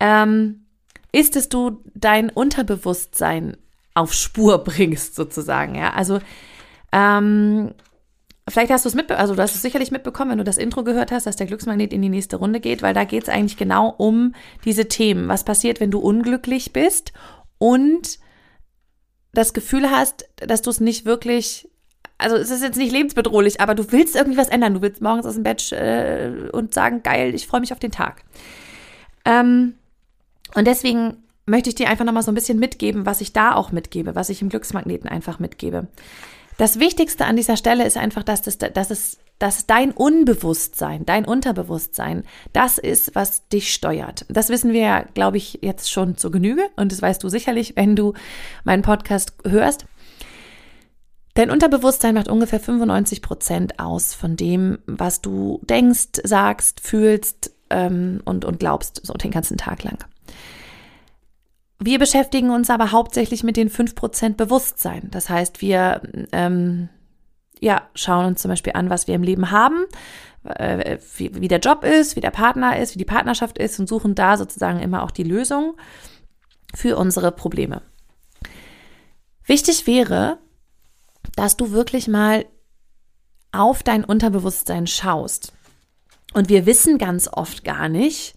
ähm, 0.00 0.66
ist, 1.12 1.36
dass 1.36 1.48
du 1.48 1.82
dein 1.94 2.30
Unterbewusstsein 2.30 3.56
auf 3.94 4.12
Spur 4.12 4.58
bringst, 4.64 5.14
sozusagen. 5.14 5.74
Ja, 5.74 5.92
also 5.92 6.20
ähm, 6.92 7.74
Vielleicht 8.46 8.70
hast 8.70 8.84
du 8.84 8.90
es 8.90 8.94
mitbekommen, 8.94 9.22
also 9.22 9.34
du 9.34 9.40
hast 9.40 9.54
es 9.54 9.62
sicherlich 9.62 9.90
mitbekommen, 9.90 10.32
wenn 10.32 10.38
du 10.38 10.44
das 10.44 10.58
Intro 10.58 10.84
gehört 10.84 11.12
hast, 11.12 11.26
dass 11.26 11.36
der 11.36 11.46
Glücksmagnet 11.46 11.94
in 11.94 12.02
die 12.02 12.10
nächste 12.10 12.36
Runde 12.36 12.60
geht, 12.60 12.82
weil 12.82 12.92
da 12.92 13.04
geht 13.04 13.22
es 13.22 13.28
eigentlich 13.30 13.56
genau 13.56 13.88
um 13.88 14.34
diese 14.66 14.86
Themen. 14.86 15.28
Was 15.28 15.44
passiert, 15.44 15.80
wenn 15.80 15.90
du 15.90 15.98
unglücklich 15.98 16.74
bist 16.74 17.14
und 17.56 18.18
das 19.32 19.54
Gefühl 19.54 19.90
hast, 19.90 20.28
dass 20.36 20.60
du 20.60 20.68
es 20.68 20.80
nicht 20.80 21.06
wirklich, 21.06 21.70
also 22.18 22.36
es 22.36 22.50
ist 22.50 22.62
jetzt 22.62 22.76
nicht 22.76 22.92
lebensbedrohlich, 22.92 23.62
aber 23.62 23.74
du 23.74 23.90
willst 23.92 24.14
irgendwie 24.14 24.38
was 24.38 24.50
ändern. 24.50 24.74
Du 24.74 24.82
willst 24.82 25.00
morgens 25.00 25.24
aus 25.24 25.34
dem 25.34 25.42
Bett 25.42 25.72
äh, 25.72 26.50
und 26.52 26.74
sagen, 26.74 27.02
geil, 27.02 27.34
ich 27.34 27.46
freue 27.46 27.60
mich 27.60 27.72
auf 27.72 27.78
den 27.78 27.92
Tag. 27.92 28.24
Ähm, 29.24 29.76
und 30.54 30.66
deswegen 30.66 31.24
möchte 31.46 31.68
ich 31.68 31.74
dir 31.74 31.88
einfach 31.88 32.04
nochmal 32.04 32.22
so 32.22 32.30
ein 32.30 32.34
bisschen 32.34 32.58
mitgeben, 32.58 33.06
was 33.06 33.20
ich 33.20 33.32
da 33.32 33.54
auch 33.54 33.72
mitgebe, 33.72 34.14
was 34.14 34.28
ich 34.28 34.42
im 34.42 34.48
Glücksmagneten 34.48 35.08
einfach 35.08 35.38
mitgebe. 35.38 35.88
Das 36.56 36.78
Wichtigste 36.78 37.24
an 37.24 37.36
dieser 37.36 37.56
Stelle 37.56 37.84
ist 37.84 37.96
einfach, 37.96 38.22
dass, 38.22 38.42
das, 38.42 38.58
dass, 38.58 38.90
es, 38.90 39.18
dass 39.38 39.66
dein 39.66 39.90
Unbewusstsein, 39.90 41.04
dein 41.04 41.24
Unterbewusstsein, 41.24 42.22
das 42.52 42.78
ist, 42.78 43.14
was 43.14 43.48
dich 43.48 43.74
steuert. 43.74 44.24
Das 44.28 44.50
wissen 44.50 44.72
wir 44.72 44.80
ja, 44.80 45.02
glaube 45.02 45.36
ich, 45.36 45.58
jetzt 45.62 45.90
schon 45.90 46.16
zur 46.16 46.30
Genüge 46.30 46.62
und 46.76 46.92
das 46.92 47.02
weißt 47.02 47.22
du 47.22 47.28
sicherlich, 47.28 47.74
wenn 47.76 47.96
du 47.96 48.14
meinen 48.62 48.82
Podcast 48.82 49.34
hörst. 49.44 49.86
Dein 51.34 51.50
Unterbewusstsein 51.50 52.14
macht 52.14 52.28
ungefähr 52.28 52.60
95 52.60 53.20
Prozent 53.20 53.80
aus 53.80 54.14
von 54.14 54.36
dem, 54.36 54.78
was 54.86 55.20
du 55.20 55.60
denkst, 55.64 56.20
sagst, 56.22 56.80
fühlst 56.80 57.52
ähm, 57.70 58.22
und, 58.24 58.44
und 58.44 58.60
glaubst, 58.60 59.04
so 59.04 59.14
den 59.14 59.32
ganzen 59.32 59.56
Tag 59.56 59.82
lang. 59.82 59.98
Wir 61.78 61.98
beschäftigen 61.98 62.50
uns 62.50 62.70
aber 62.70 62.92
hauptsächlich 62.92 63.42
mit 63.42 63.56
den 63.56 63.68
5% 63.68 64.36
Bewusstsein. 64.36 65.08
Das 65.10 65.28
heißt, 65.28 65.60
wir 65.60 66.00
ähm, 66.32 66.88
ja, 67.60 67.82
schauen 67.94 68.26
uns 68.26 68.42
zum 68.42 68.50
Beispiel 68.50 68.72
an, 68.74 68.90
was 68.90 69.06
wir 69.08 69.14
im 69.14 69.22
Leben 69.22 69.50
haben, 69.50 69.84
äh, 70.44 70.98
wie, 71.16 71.34
wie 71.34 71.48
der 71.48 71.58
Job 71.58 71.84
ist, 71.84 72.16
wie 72.16 72.20
der 72.20 72.30
Partner 72.30 72.78
ist, 72.78 72.94
wie 72.94 72.98
die 72.98 73.04
Partnerschaft 73.04 73.58
ist 73.58 73.78
und 73.80 73.88
suchen 73.88 74.14
da 74.14 74.36
sozusagen 74.36 74.80
immer 74.80 75.02
auch 75.02 75.10
die 75.10 75.24
Lösung 75.24 75.76
für 76.74 76.96
unsere 76.96 77.32
Probleme. 77.32 77.82
Wichtig 79.46 79.86
wäre, 79.86 80.38
dass 81.36 81.56
du 81.56 81.70
wirklich 81.70 82.08
mal 82.08 82.44
auf 83.52 83.82
dein 83.82 84.04
Unterbewusstsein 84.04 84.86
schaust. 84.86 85.52
Und 86.32 86.48
wir 86.48 86.66
wissen 86.66 86.98
ganz 86.98 87.28
oft 87.32 87.64
gar 87.64 87.88
nicht, 87.88 88.36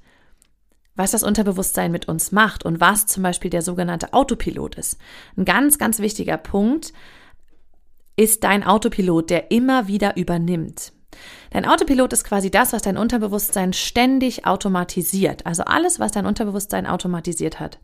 was 0.98 1.12
das 1.12 1.24
Unterbewusstsein 1.24 1.92
mit 1.92 2.10
uns 2.10 2.34
macht 2.34 2.66
und 2.66 2.82
was 2.82 3.06
zum 3.06 3.24
Beispiel 3.24 3.50
der 3.50 3.62
sogenannte 3.62 4.14
Autopilot 4.14 4.76
ist. 4.76 4.98
Ein 5.38 5.46
ganz, 5.46 5.78
ganz 5.78 6.00
wichtiger 6.00 6.38
Punkt. 6.38 6.92
ist 8.20 8.44
dein 8.44 8.64
Autopilot, 8.64 9.30
der 9.30 9.52
immer 9.52 9.88
wieder 9.88 10.18
übernimmt. 10.18 10.92
Dein 11.52 11.66
Autopilot 11.66 12.14
ist 12.14 12.24
quasi 12.24 12.50
das, 12.50 12.74
was 12.74 12.82
dein 12.82 12.98
Unterbewusstsein 12.98 13.74
ständig 13.74 14.48
automatisiert. 14.48 15.46
Also 15.46 15.64
alles, 15.64 16.00
was 16.00 16.12
dein 16.12 16.26
Unterbewusstsein 16.26 16.88
automatisiert 16.88 17.60
hat. 17.60 17.80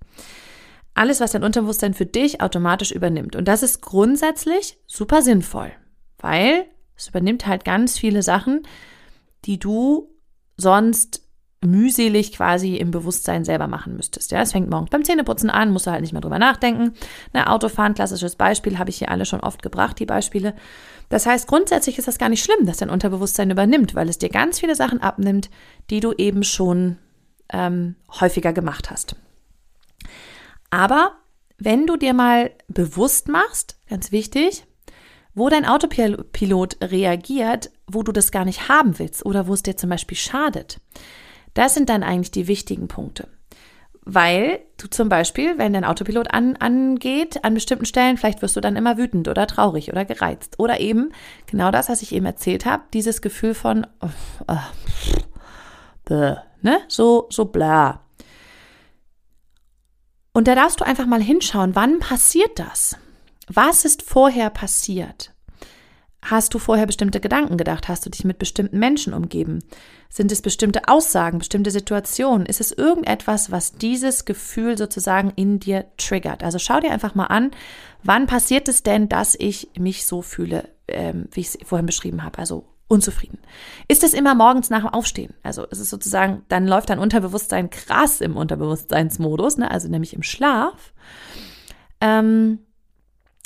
Alles, 0.96 1.20
was 1.20 1.32
dein 1.32 1.43
Unterbewusstsein 1.43 1.93
für 1.93 2.08
dich 2.08 2.41
automatisch 2.41 2.91
übernimmt. 2.91 3.36
Und 3.36 3.48
das 3.48 3.62
ist 3.62 3.82
grundsätzlich 3.82 4.77
super 4.88 5.22
sinnvoll, 5.22 5.72
weil 6.17 6.65
es 6.96 7.10
übernimmt 7.10 7.46
halt 7.46 7.63
ganz 7.63 7.98
viele 7.98 8.24
Sachen, 8.24 8.63
die 9.46 9.60
du 9.60 10.10
sonst 10.58 11.23
mühselig 11.63 12.34
quasi 12.34 12.75
im 12.75 12.91
Bewusstsein 12.91 13.46
selber 13.46 13.67
machen 13.67 13.96
müsstest. 13.96 14.32
Ja, 14.32 14.41
es 14.41 14.51
fängt 14.51 14.70
morgens 14.70 14.89
beim 14.89 15.03
Zähneputzen 15.03 15.50
an, 15.50 15.72
musst 15.72 15.88
du 15.88 15.91
halt 15.91 16.01
nicht 16.01 16.13
mehr 16.13 16.22
drüber 16.22 16.39
nachdenken. 16.39 16.93
Ne, 17.34 17.50
Autofahren, 17.50 17.93
klassisches 17.93 18.36
Beispiel, 18.36 18.77
habe 18.79 18.89
ich 18.89 18.98
hier 18.98 19.10
alle 19.10 19.25
schon 19.25 19.39
oft 19.39 19.62
gebracht, 19.62 20.00
die 20.00 20.05
Beispiele. 20.05 20.53
Das 21.10 21.25
heißt, 21.25 21.48
grundsätzlich 21.48 21.98
ist 21.98 22.08
das 22.08 22.17
gar 22.17 22.29
nicht 22.29 22.43
schlimm, 22.43 22.65
dass 22.65 22.77
dein 22.77 22.89
Unterbewusstsein 22.89 23.51
übernimmt, 23.51 23.96
weil 23.96 24.10
es 24.10 24.17
dir 24.17 24.29
ganz 24.29 24.60
viele 24.60 24.75
Sachen 24.75 25.01
abnimmt, 25.01 25.50
die 25.89 26.00
du 26.00 26.13
eben 26.13 26.43
schon 26.43 26.98
ähm, 27.50 27.96
häufiger 28.20 28.53
gemacht 28.53 28.89
hast. 28.89 29.15
Aber 30.70 31.13
wenn 31.58 31.86
du 31.86 31.98
dir 31.98 32.13
mal 32.13 32.51
bewusst 32.67 33.27
machst, 33.27 33.77
ganz 33.88 34.12
wichtig, 34.12 34.65
wo 35.36 35.50
dein 35.50 35.65
Autopilot 35.65 36.77
reagiert, 36.82 37.72
wo 37.88 38.03
du 38.03 38.12
das 38.12 38.32
gar 38.32 38.46
nicht 38.46 38.70
haben 38.70 39.00
willst 39.00 39.25
oder 39.25 39.48
wo 39.48 39.53
es 39.53 39.63
dir 39.63 39.77
zum 39.77 39.89
Beispiel 39.89 40.17
schadet. 40.17 40.79
Das 41.54 41.74
sind 41.74 41.90
dann 41.90 42.04
eigentlich 42.04 42.32
die 42.32 42.48
wichtigen 42.48 42.88
Punkte. 42.88 43.28
Weil 44.06 44.60
du 44.78 44.88
zum 44.88 45.08
Beispiel, 45.08 45.58
wenn 45.58 45.72
dein 45.72 45.86
Autopilot 45.86 46.34
an, 46.34 46.58
angeht, 46.58 47.44
an 47.46 47.54
bestimmten 47.54 47.86
Stellen, 47.86 48.18
vielleicht 48.18 48.42
wirst 48.42 48.56
du 48.56 48.62
dann 48.62 48.76
immer 48.76 48.98
wütend 48.98 49.30
oder 49.30 49.48
traurig 49.48 49.90
oder 49.92 50.04
gereizt. 50.04 50.56
Oder 50.58 50.82
eben 50.82 51.12
genau 51.46 51.72
das, 51.72 51.88
was 51.88 52.02
ich 52.02 52.14
eben 52.14 52.26
erzählt 52.26 52.66
habe, 52.66 52.84
dieses 52.94 53.22
Gefühl 53.22 53.54
von, 53.54 53.88
oh, 54.02 54.10
oh, 54.50 56.36
ne? 56.62 56.80
So, 56.90 57.28
so 57.30 57.46
bla. 57.46 58.02
Und 60.34 60.48
da 60.48 60.56
darfst 60.56 60.82
du 60.82 60.86
einfach 60.86 61.06
mal 61.06 61.22
hinschauen, 61.22 61.76
wann 61.76 62.00
passiert 62.00 62.58
das? 62.58 62.98
Was 63.48 63.86
ist 63.86 64.02
vorher 64.02 64.50
passiert? 64.50 65.32
Hast 66.24 66.54
du 66.54 66.60
vorher 66.60 66.88
bestimmte 66.88 67.20
Gedanken 67.20 67.58
gedacht? 67.58 67.88
Hast 67.88 68.06
du 68.06 68.10
dich 68.10 68.24
mit 68.24 68.40
bestimmten 68.40 68.80
Menschen 68.80 69.14
umgeben? 69.14 69.60
Sind 70.13 70.32
es 70.32 70.43
bestimmte 70.43 70.88
Aussagen, 70.88 71.39
bestimmte 71.39 71.72
Situationen? 71.72 72.46
Ist 72.46 72.62
es 72.62 72.72
irgendetwas, 72.72 73.50
was 73.50 73.72
dieses 73.72 74.25
Gefühl 74.25 74.77
sozusagen 74.77 75.34
in 75.36 75.60
dir 75.60 75.86
triggert? 75.98 76.43
Also 76.43 76.60
schau 76.60 76.79
dir 76.79 76.91
einfach 76.91 77.15
mal 77.15 77.25
an, 77.25 77.50
wann 78.03 78.27
passiert 78.27 78.67
es 78.67 78.84
denn, 78.84 79.10
dass 79.10 79.34
ich 79.34 79.72
mich 79.75 80.05
so 80.05 80.22
fühle, 80.22 80.70
ähm, 80.88 81.29
wie 81.32 81.39
ich 81.39 81.48
es 81.48 81.58
vorhin 81.67 81.88
beschrieben 81.88 82.24
habe, 82.24 82.38
also 82.38 82.63
unzufrieden. 82.88 83.39
Ist 83.88 84.03
es 84.03 84.13
immer 84.13 84.36
morgens 84.36 84.70
nach 84.70 84.82
dem 84.82 84.93
Aufstehen? 84.93 85.34
Also 85.41 85.65
es 85.72 85.79
ist 85.79 85.89
sozusagen, 85.89 86.43
dann 86.48 86.67
läuft 86.67 86.91
dein 86.91 87.00
Unterbewusstsein 87.00 87.72
krass 87.72 88.22
im 88.22 88.38
Unterbewusstseinsmodus, 88.38 89.58
ne? 89.58 89.72
also 89.72 89.88
nämlich 89.88 90.13
im 90.13 90.22
Schlaf. 90.22 90.93
Ähm, 92.01 92.60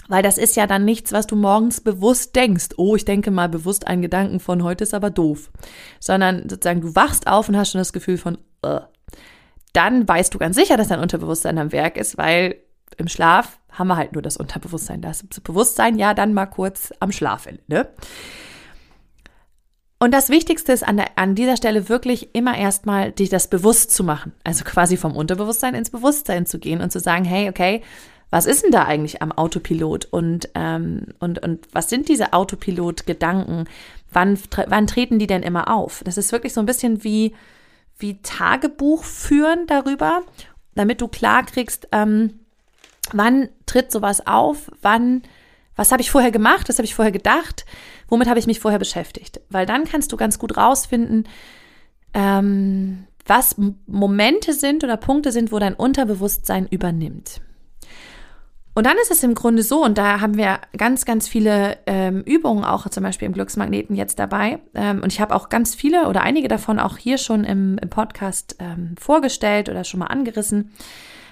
weil 0.08 0.24
das 0.24 0.38
ist 0.38 0.56
ja 0.56 0.68
dann 0.68 0.86
nichts, 0.86 1.12
was 1.12 1.28
du 1.28 1.36
morgens 1.36 1.82
bewusst 1.82 2.36
denkst. 2.36 2.70
Oh, 2.78 2.96
ich 2.96 3.06
denke 3.06 3.32
mal 3.32 3.50
bewusst 3.50 3.88
einen 3.88 4.02
Gedanken 4.02 4.40
von 4.40 4.64
heute 4.64 4.84
ist 4.84 4.94
aber 4.94 5.10
doof. 5.10 5.52
Sondern 6.00 6.50
sozusagen 6.50 6.82
du 6.82 6.96
wachst 6.96 7.28
auf 7.28 7.50
und 7.50 7.58
hast 7.58 7.72
schon 7.72 7.80
das 7.80 7.94
Gefühl 7.94 8.18
von, 8.18 8.38
uh. 8.66 8.80
dann 9.74 10.08
weißt 10.08 10.34
du 10.34 10.38
ganz 10.38 10.56
sicher, 10.56 10.78
dass 10.78 10.88
dein 10.88 11.00
Unterbewusstsein 11.00 11.58
am 11.58 11.72
Werk 11.72 11.98
ist, 11.98 12.18
weil 12.18 12.56
im 12.98 13.08
Schlaf 13.08 13.60
haben 13.72 13.88
wir 13.88 13.98
halt 13.98 14.14
nur 14.14 14.22
das 14.22 14.38
Unterbewusstsein. 14.38 15.02
Das 15.02 15.24
Bewusstsein 15.24 16.00
ja 16.00 16.14
dann 16.14 16.34
mal 16.34 16.48
kurz 16.48 16.92
am 17.00 17.12
Schlafen. 17.12 17.60
Ne? 17.68 17.88
Und 20.00 20.14
das 20.14 20.30
Wichtigste 20.30 20.74
ist 20.74 20.88
an, 20.88 20.98
der, 20.98 21.08
an 21.16 21.34
dieser 21.34 21.58
Stelle 21.58 21.90
wirklich 21.90 22.36
immer 22.36 22.56
erstmal 22.56 23.12
dich 23.12 23.30
das 23.30 23.48
bewusst 23.48 23.92
zu 23.92 24.04
machen. 24.04 24.34
Also 24.44 24.64
quasi 24.64 24.96
vom 24.96 25.16
Unterbewusstsein 25.16 25.74
ins 25.74 25.90
Bewusstsein 25.90 26.46
zu 26.46 26.60
gehen 26.60 26.82
und 26.82 26.92
zu 26.92 27.00
sagen, 27.00 27.26
hey, 27.26 27.50
okay, 27.50 27.82
was 28.30 28.46
ist 28.46 28.64
denn 28.64 28.72
da 28.72 28.84
eigentlich 28.84 29.22
am 29.22 29.32
Autopilot 29.32 30.06
und, 30.06 30.50
ähm, 30.56 31.08
und, 31.20 31.40
und 31.44 31.66
was 31.72 31.90
sind 31.90 32.10
diese 32.10 32.34
Autopilot-Gedanken? 32.34 33.66
Wann, 34.12 34.38
wann 34.68 34.88
treten 34.88 35.20
die 35.20 35.28
denn 35.28 35.44
immer 35.44 35.74
auf? 35.74 36.02
Das 36.04 36.18
ist 36.18 36.32
wirklich 36.32 36.54
so 36.54 36.60
ein 36.60 36.66
bisschen 36.66 37.04
wie, 37.04 37.34
wie 37.98 38.22
Tagebuch 38.22 39.04
führen 39.04 39.66
darüber, 39.68 40.24
damit 40.76 41.02
du 41.02 41.08
klar 41.08 41.46
kriegst, 41.46 41.88
ähm, 41.92 42.40
wann 43.14 43.50
tritt 43.66 43.92
sowas 43.92 44.28
auf, 44.28 44.72
wann, 44.82 45.24
was 45.78 45.92
habe 45.92 46.02
ich 46.02 46.12
vorher 46.12 46.32
gemacht, 46.32 46.68
was 46.68 46.78
habe 46.78 46.86
ich 46.86 46.96
vorher 46.96 47.14
gedacht, 47.14 47.66
womit 48.10 48.28
habe 48.28 48.40
ich 48.40 48.48
mich 48.48 48.60
vorher 48.60 48.80
beschäftigt. 48.80 49.40
Weil 49.50 49.66
dann 49.66 49.86
kannst 49.86 50.12
du 50.12 50.18
ganz 50.18 50.38
gut 50.38 50.58
rausfinden, 50.58 51.28
ähm, 52.14 53.08
was 53.26 53.56
Momente 53.86 54.54
sind 54.54 54.84
oder 54.84 54.98
Punkte 54.98 55.32
sind, 55.32 55.52
wo 55.52 55.60
dein 55.60 55.74
Unterbewusstsein 55.74 56.68
übernimmt. 56.68 57.42
Und 58.78 58.86
dann 58.86 58.98
ist 59.02 59.10
es 59.10 59.24
im 59.24 59.34
Grunde 59.34 59.64
so, 59.64 59.84
und 59.84 59.98
da 59.98 60.22
haben 60.22 60.38
wir 60.38 60.60
ganz, 60.78 61.04
ganz 61.04 61.28
viele 61.28 61.80
ähm, 61.88 62.22
Übungen 62.22 62.64
auch 62.64 62.88
zum 62.88 63.02
Beispiel 63.02 63.26
im 63.26 63.34
Glücksmagneten 63.34 63.96
jetzt 63.96 64.20
dabei. 64.20 64.60
Ähm, 64.76 65.02
und 65.02 65.12
ich 65.12 65.20
habe 65.20 65.34
auch 65.34 65.50
ganz 65.50 65.74
viele 65.74 66.08
oder 66.08 66.22
einige 66.22 66.48
davon 66.48 66.78
auch 66.80 66.96
hier 66.96 67.18
schon 67.18 67.44
im, 67.44 67.80
im 67.80 67.90
Podcast 67.90 68.56
ähm, 68.60 68.94
vorgestellt 69.00 69.68
oder 69.68 69.84
schon 69.84 70.02
mal 70.02 70.06
angerissen, 70.06 70.74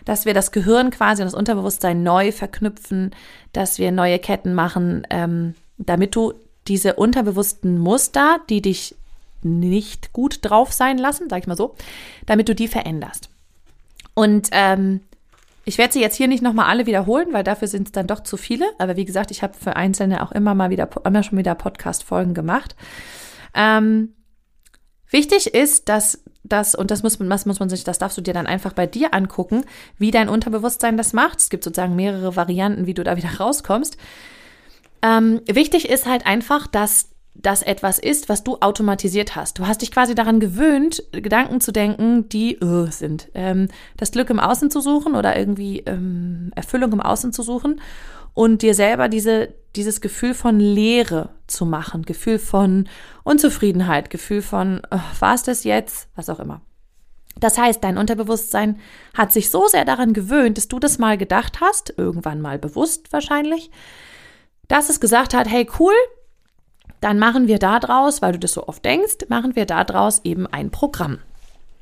dass 0.05 0.25
wir 0.25 0.33
das 0.33 0.51
Gehirn 0.51 0.89
quasi 0.89 1.21
und 1.21 1.27
das 1.27 1.35
Unterbewusstsein 1.35 2.01
neu 2.01 2.31
verknüpfen, 2.31 3.11
dass 3.53 3.77
wir 3.77 3.91
neue 3.91 4.17
Ketten 4.17 4.55
machen, 4.55 5.05
ähm, 5.11 5.53
damit 5.77 6.15
du 6.15 6.33
diese 6.67 6.95
unterbewussten 6.95 7.77
Muster, 7.77 8.39
die 8.49 8.63
dich 8.63 8.95
nicht 9.43 10.13
gut 10.13 10.39
drauf 10.41 10.73
sein 10.73 10.97
lassen, 10.97 11.29
sag 11.29 11.41
ich 11.41 11.47
mal 11.47 11.55
so, 11.55 11.75
damit 12.25 12.49
du 12.49 12.55
die 12.55 12.67
veränderst. 12.67 13.29
Und 14.15 14.49
ähm, 14.51 15.01
ich 15.65 15.77
werde 15.79 15.93
sie 15.93 16.01
jetzt 16.01 16.15
hier 16.15 16.27
nicht 16.27 16.43
nochmal 16.43 16.69
alle 16.69 16.85
wiederholen, 16.85 17.29
weil 17.31 17.43
dafür 17.43 17.67
sind 17.67 17.87
es 17.87 17.91
dann 17.91 18.05
doch 18.07 18.21
zu 18.21 18.37
viele. 18.37 18.65
Aber 18.77 18.95
wie 18.97 19.05
gesagt, 19.05 19.31
ich 19.31 19.41
habe 19.41 19.55
für 19.55 19.75
Einzelne 19.75 20.21
auch 20.21 20.31
immer 20.31 20.53
mal 20.53 20.69
wieder, 20.69 20.87
immer 21.03 21.23
schon 21.23 21.39
wieder 21.39 21.55
Podcast-Folgen 21.55 22.35
gemacht. 22.35 22.75
Ähm, 23.55 24.13
wichtig 25.09 25.53
ist, 25.55 25.89
dass 25.89 26.23
das, 26.43 26.75
und 26.75 26.91
das 26.91 27.01
muss, 27.01 27.17
das 27.17 27.45
muss 27.47 27.59
man 27.59 27.69
sich, 27.69 27.83
das 27.83 27.97
darfst 27.97 28.17
du 28.17 28.21
dir 28.21 28.33
dann 28.35 28.45
einfach 28.45 28.73
bei 28.73 28.85
dir 28.85 29.15
angucken, 29.15 29.65
wie 29.97 30.11
dein 30.11 30.29
Unterbewusstsein 30.29 30.97
das 30.97 31.13
macht. 31.13 31.39
Es 31.39 31.49
gibt 31.49 31.63
sozusagen 31.63 31.95
mehrere 31.95 32.35
Varianten, 32.35 32.85
wie 32.85 32.93
du 32.93 33.03
da 33.03 33.17
wieder 33.17 33.35
rauskommst. 33.39 33.97
Ähm, 35.01 35.41
wichtig 35.47 35.89
ist 35.89 36.05
halt 36.05 36.27
einfach, 36.27 36.67
dass 36.67 37.09
das 37.35 37.61
etwas 37.61 37.99
ist, 37.99 38.29
was 38.29 38.43
du 38.43 38.57
automatisiert 38.61 39.35
hast. 39.35 39.59
Du 39.59 39.67
hast 39.67 39.81
dich 39.81 39.91
quasi 39.91 40.15
daran 40.15 40.39
gewöhnt, 40.39 41.03
Gedanken 41.11 41.61
zu 41.61 41.71
denken, 41.71 42.27
die 42.29 42.57
uh, 42.63 42.87
sind. 42.87 43.29
Ähm, 43.33 43.67
das 43.97 44.11
Glück 44.11 44.29
im 44.29 44.39
Außen 44.39 44.71
zu 44.71 44.81
suchen 44.81 45.15
oder 45.15 45.37
irgendwie 45.37 45.79
ähm, 45.81 46.51
Erfüllung 46.55 46.93
im 46.93 47.01
Außen 47.01 47.33
zu 47.33 47.43
suchen 47.43 47.81
und 48.33 48.61
dir 48.61 48.73
selber 48.73 49.09
diese, 49.09 49.53
dieses 49.75 50.01
Gefühl 50.01 50.33
von 50.33 50.59
Leere 50.59 51.29
zu 51.47 51.65
machen, 51.65 52.03
Gefühl 52.03 52.39
von 52.39 52.87
Unzufriedenheit, 53.23 54.09
Gefühl 54.09 54.41
von, 54.41 54.81
oh, 54.89 54.99
war 55.19 55.35
es 55.35 55.43
das 55.43 55.63
jetzt, 55.63 56.09
was 56.15 56.29
auch 56.29 56.39
immer. 56.39 56.61
Das 57.37 57.57
heißt, 57.57 57.83
dein 57.83 57.97
Unterbewusstsein 57.97 58.79
hat 59.13 59.33
sich 59.33 59.49
so 59.49 59.67
sehr 59.67 59.83
daran 59.83 60.13
gewöhnt, 60.13 60.57
dass 60.57 60.69
du 60.69 60.79
das 60.79 60.99
mal 60.99 61.17
gedacht 61.17 61.59
hast, 61.59 61.93
irgendwann 61.97 62.41
mal 62.41 62.57
bewusst 62.57 63.11
wahrscheinlich, 63.11 63.71
dass 64.67 64.89
es 64.89 64.99
gesagt 64.99 65.33
hat, 65.33 65.49
hey 65.49 65.67
cool, 65.79 65.93
dann 67.05 67.19
machen 67.19 67.47
wir 67.47 67.59
daraus, 67.59 68.23
weil 68.23 68.31
du 68.31 68.39
das 68.39 68.53
so 68.53 68.67
oft 68.67 68.83
denkst, 68.83 69.29
machen 69.29 69.55
wir 69.55 69.67
daraus 69.67 70.21
eben 70.23 70.47
ein 70.47 70.71
Programm. 70.71 71.19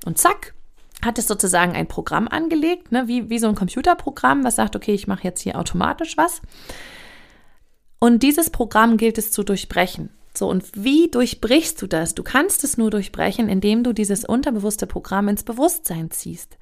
Und 0.06 0.18
zack, 0.18 0.54
hat 1.02 1.18
es 1.18 1.28
sozusagen 1.28 1.72
ein 1.72 1.88
Programm 1.88 2.28
angelegt, 2.28 2.92
ne, 2.92 3.08
wie, 3.08 3.30
wie 3.30 3.40
so 3.40 3.48
ein 3.48 3.56
Computerprogramm, 3.56 4.44
was 4.44 4.58
sagt, 4.58 4.76
okay, 4.76 4.94
ich 4.94 5.08
mache 5.08 5.24
jetzt 5.24 5.40
hier 5.40 5.58
automatisch 5.58 6.18
was. 6.18 6.42
Und 8.00 8.22
dieses 8.22 8.50
Programm 8.50 8.98
gilt 8.98 9.18
es 9.18 9.32
zu 9.32 9.44
durchbrechen. 9.44 10.10
So, 10.36 10.50
und 10.50 10.66
wie 10.76 11.10
durchbrichst 11.10 11.82
du 11.82 11.88
das? 11.88 12.16
Du 12.16 12.24
kannst 12.24 12.66
es 12.66 12.78
nur 12.78 12.92
durchbrechen, 12.92 13.48
indem 13.48 13.86
du 13.86 13.94
dieses 13.94 14.26
unterbewusste 14.26 14.88
Programm 14.88 15.30
ins 15.30 15.44
Bewusstsein 15.44 16.12
ziehst. 16.12 16.58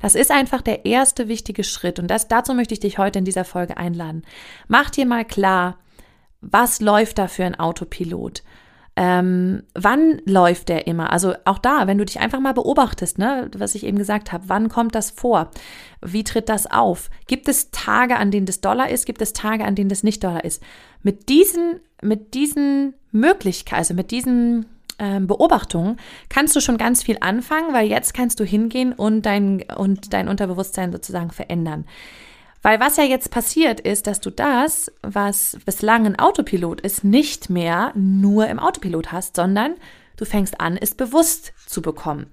Das 0.00 0.14
ist 0.14 0.30
einfach 0.30 0.62
der 0.62 0.84
erste 0.84 1.26
wichtige 1.26 1.64
Schritt 1.64 1.98
und 1.98 2.06
das, 2.06 2.28
dazu 2.28 2.54
möchte 2.54 2.74
ich 2.74 2.80
dich 2.80 2.98
heute 2.98 3.18
in 3.18 3.24
dieser 3.24 3.44
Folge 3.44 3.76
einladen. 3.76 4.22
Mach 4.68 4.90
dir 4.90 5.04
mal 5.04 5.24
klar, 5.24 5.78
was 6.50 6.80
läuft 6.80 7.18
da 7.18 7.28
für 7.28 7.44
ein 7.44 7.58
Autopilot? 7.58 8.42
Ähm, 8.96 9.64
wann 9.74 10.20
läuft 10.24 10.68
der 10.68 10.86
immer? 10.86 11.10
Also 11.10 11.34
auch 11.44 11.58
da, 11.58 11.88
wenn 11.88 11.98
du 11.98 12.04
dich 12.04 12.20
einfach 12.20 12.38
mal 12.38 12.54
beobachtest, 12.54 13.18
ne, 13.18 13.50
was 13.56 13.74
ich 13.74 13.84
eben 13.84 13.98
gesagt 13.98 14.32
habe, 14.32 14.44
wann 14.48 14.68
kommt 14.68 14.94
das 14.94 15.10
vor? 15.10 15.50
Wie 16.00 16.22
tritt 16.22 16.48
das 16.48 16.70
auf? 16.70 17.10
Gibt 17.26 17.48
es 17.48 17.72
Tage, 17.72 18.16
an 18.16 18.30
denen 18.30 18.46
das 18.46 18.60
Dollar 18.60 18.88
ist? 18.90 19.04
Gibt 19.04 19.20
es 19.20 19.32
Tage, 19.32 19.64
an 19.64 19.74
denen 19.74 19.88
das 19.88 20.04
nicht 20.04 20.22
Dollar 20.22 20.44
ist? 20.44 20.62
Mit 21.02 21.28
diesen, 21.28 21.80
mit 22.02 22.34
diesen 22.34 22.94
Möglichkeiten, 23.10 23.78
also 23.78 23.94
mit 23.94 24.12
diesen 24.12 24.66
ähm, 25.00 25.26
Beobachtungen 25.26 25.96
kannst 26.28 26.54
du 26.54 26.60
schon 26.60 26.78
ganz 26.78 27.02
viel 27.02 27.16
anfangen, 27.20 27.72
weil 27.72 27.88
jetzt 27.88 28.14
kannst 28.14 28.38
du 28.38 28.44
hingehen 28.44 28.92
und 28.92 29.22
dein, 29.22 29.64
und 29.76 30.12
dein 30.12 30.28
Unterbewusstsein 30.28 30.92
sozusagen 30.92 31.32
verändern. 31.32 31.84
Weil 32.64 32.80
was 32.80 32.96
ja 32.96 33.04
jetzt 33.04 33.30
passiert 33.30 33.78
ist, 33.78 34.06
dass 34.06 34.20
du 34.20 34.30
das, 34.30 34.90
was 35.02 35.58
bislang 35.66 36.06
ein 36.06 36.18
Autopilot 36.18 36.80
ist, 36.80 37.04
nicht 37.04 37.50
mehr 37.50 37.92
nur 37.94 38.48
im 38.48 38.58
Autopilot 38.58 39.12
hast, 39.12 39.36
sondern 39.36 39.74
du 40.16 40.24
fängst 40.24 40.62
an, 40.62 40.78
es 40.78 40.94
bewusst 40.94 41.52
zu 41.66 41.82
bekommen. 41.82 42.24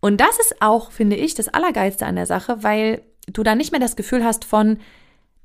Und 0.00 0.20
das 0.20 0.38
ist 0.38 0.60
auch, 0.60 0.92
finde 0.92 1.16
ich, 1.16 1.34
das 1.34 1.48
Allergeilste 1.48 2.04
an 2.04 2.16
der 2.16 2.26
Sache, 2.26 2.62
weil 2.62 3.00
du 3.32 3.42
dann 3.42 3.56
nicht 3.56 3.72
mehr 3.72 3.80
das 3.80 3.96
Gefühl 3.96 4.24
hast 4.24 4.44
von, 4.44 4.76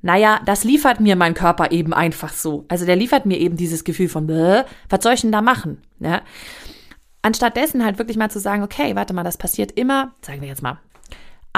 naja, 0.02 0.42
das 0.44 0.62
liefert 0.62 1.00
mir 1.00 1.16
mein 1.16 1.32
Körper 1.32 1.72
eben 1.72 1.94
einfach 1.94 2.34
so. 2.34 2.66
Also 2.68 2.84
der 2.84 2.96
liefert 2.96 3.24
mir 3.24 3.38
eben 3.38 3.56
dieses 3.56 3.82
Gefühl 3.82 4.10
von, 4.10 4.28
was 4.28 5.02
soll 5.02 5.14
ich 5.14 5.22
denn 5.22 5.32
da 5.32 5.40
machen? 5.40 5.80
Ja? 6.00 6.20
Anstattdessen 7.22 7.82
halt 7.82 7.96
wirklich 7.98 8.18
mal 8.18 8.30
zu 8.30 8.40
sagen, 8.40 8.62
okay, 8.62 8.94
warte 8.94 9.14
mal, 9.14 9.24
das 9.24 9.38
passiert 9.38 9.72
immer, 9.72 10.12
sagen 10.20 10.42
wir 10.42 10.48
jetzt 10.48 10.62
mal, 10.62 10.80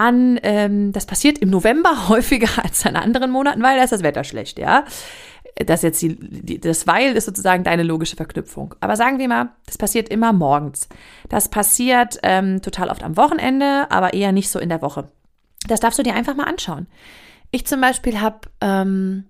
an, 0.00 0.40
ähm, 0.42 0.92
das 0.92 1.07
passiert 1.07 1.38
im 1.38 1.50
November 1.50 2.09
häufiger 2.09 2.49
als 2.62 2.85
in 2.85 2.97
anderen 2.97 3.30
Monaten, 3.30 3.62
weil 3.62 3.76
da 3.76 3.85
ist 3.85 3.92
das 3.92 4.02
Wetter 4.02 4.25
schlecht, 4.25 4.59
ja. 4.59 4.85
Das 5.66 5.83
jetzt 5.83 6.00
die, 6.00 6.16
die, 6.16 6.59
das 6.59 6.87
Weil 6.87 7.16
ist 7.16 7.26
sozusagen 7.26 7.64
deine 7.64 7.83
logische 7.83 8.16
Verknüpfung. 8.16 8.75
Aber 8.80 8.97
sagen 8.97 9.19
wir 9.19 9.28
mal, 9.28 9.50
das 9.66 9.76
passiert 9.76 10.09
immer 10.09 10.33
morgens. 10.33 10.88
Das 11.28 11.50
passiert 11.50 12.19
ähm, 12.23 12.62
total 12.62 12.88
oft 12.88 13.02
am 13.02 13.16
Wochenende, 13.19 13.90
aber 13.90 14.14
eher 14.14 14.33
nicht 14.33 14.49
so 14.49 14.59
in 14.59 14.71
der 14.71 14.80
Woche. 14.80 15.09
Das 15.69 15.80
darfst 15.80 15.99
du 15.99 16.02
dir 16.02 16.14
einfach 16.14 16.35
mal 16.35 16.45
anschauen. 16.45 16.87
Ich 17.50 17.66
zum 17.66 17.80
Beispiel 17.80 18.21
habe 18.21 18.49
ähm, 18.62 19.25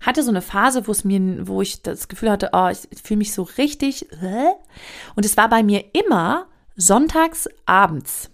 hatte 0.00 0.22
so 0.22 0.30
eine 0.30 0.42
Phase, 0.42 0.86
wo 0.86 0.92
es 0.92 1.02
mir, 1.04 1.48
wo 1.48 1.62
ich 1.62 1.82
das 1.82 2.08
Gefühl 2.08 2.30
hatte, 2.30 2.50
oh, 2.52 2.68
ich 2.68 3.02
fühle 3.02 3.18
mich 3.18 3.32
so 3.32 3.42
richtig. 3.42 4.06
Und 5.16 5.24
es 5.24 5.36
war 5.36 5.48
bei 5.48 5.62
mir 5.62 5.84
immer 5.92 6.46
sonntags 6.76 7.48
abends. 7.66 8.30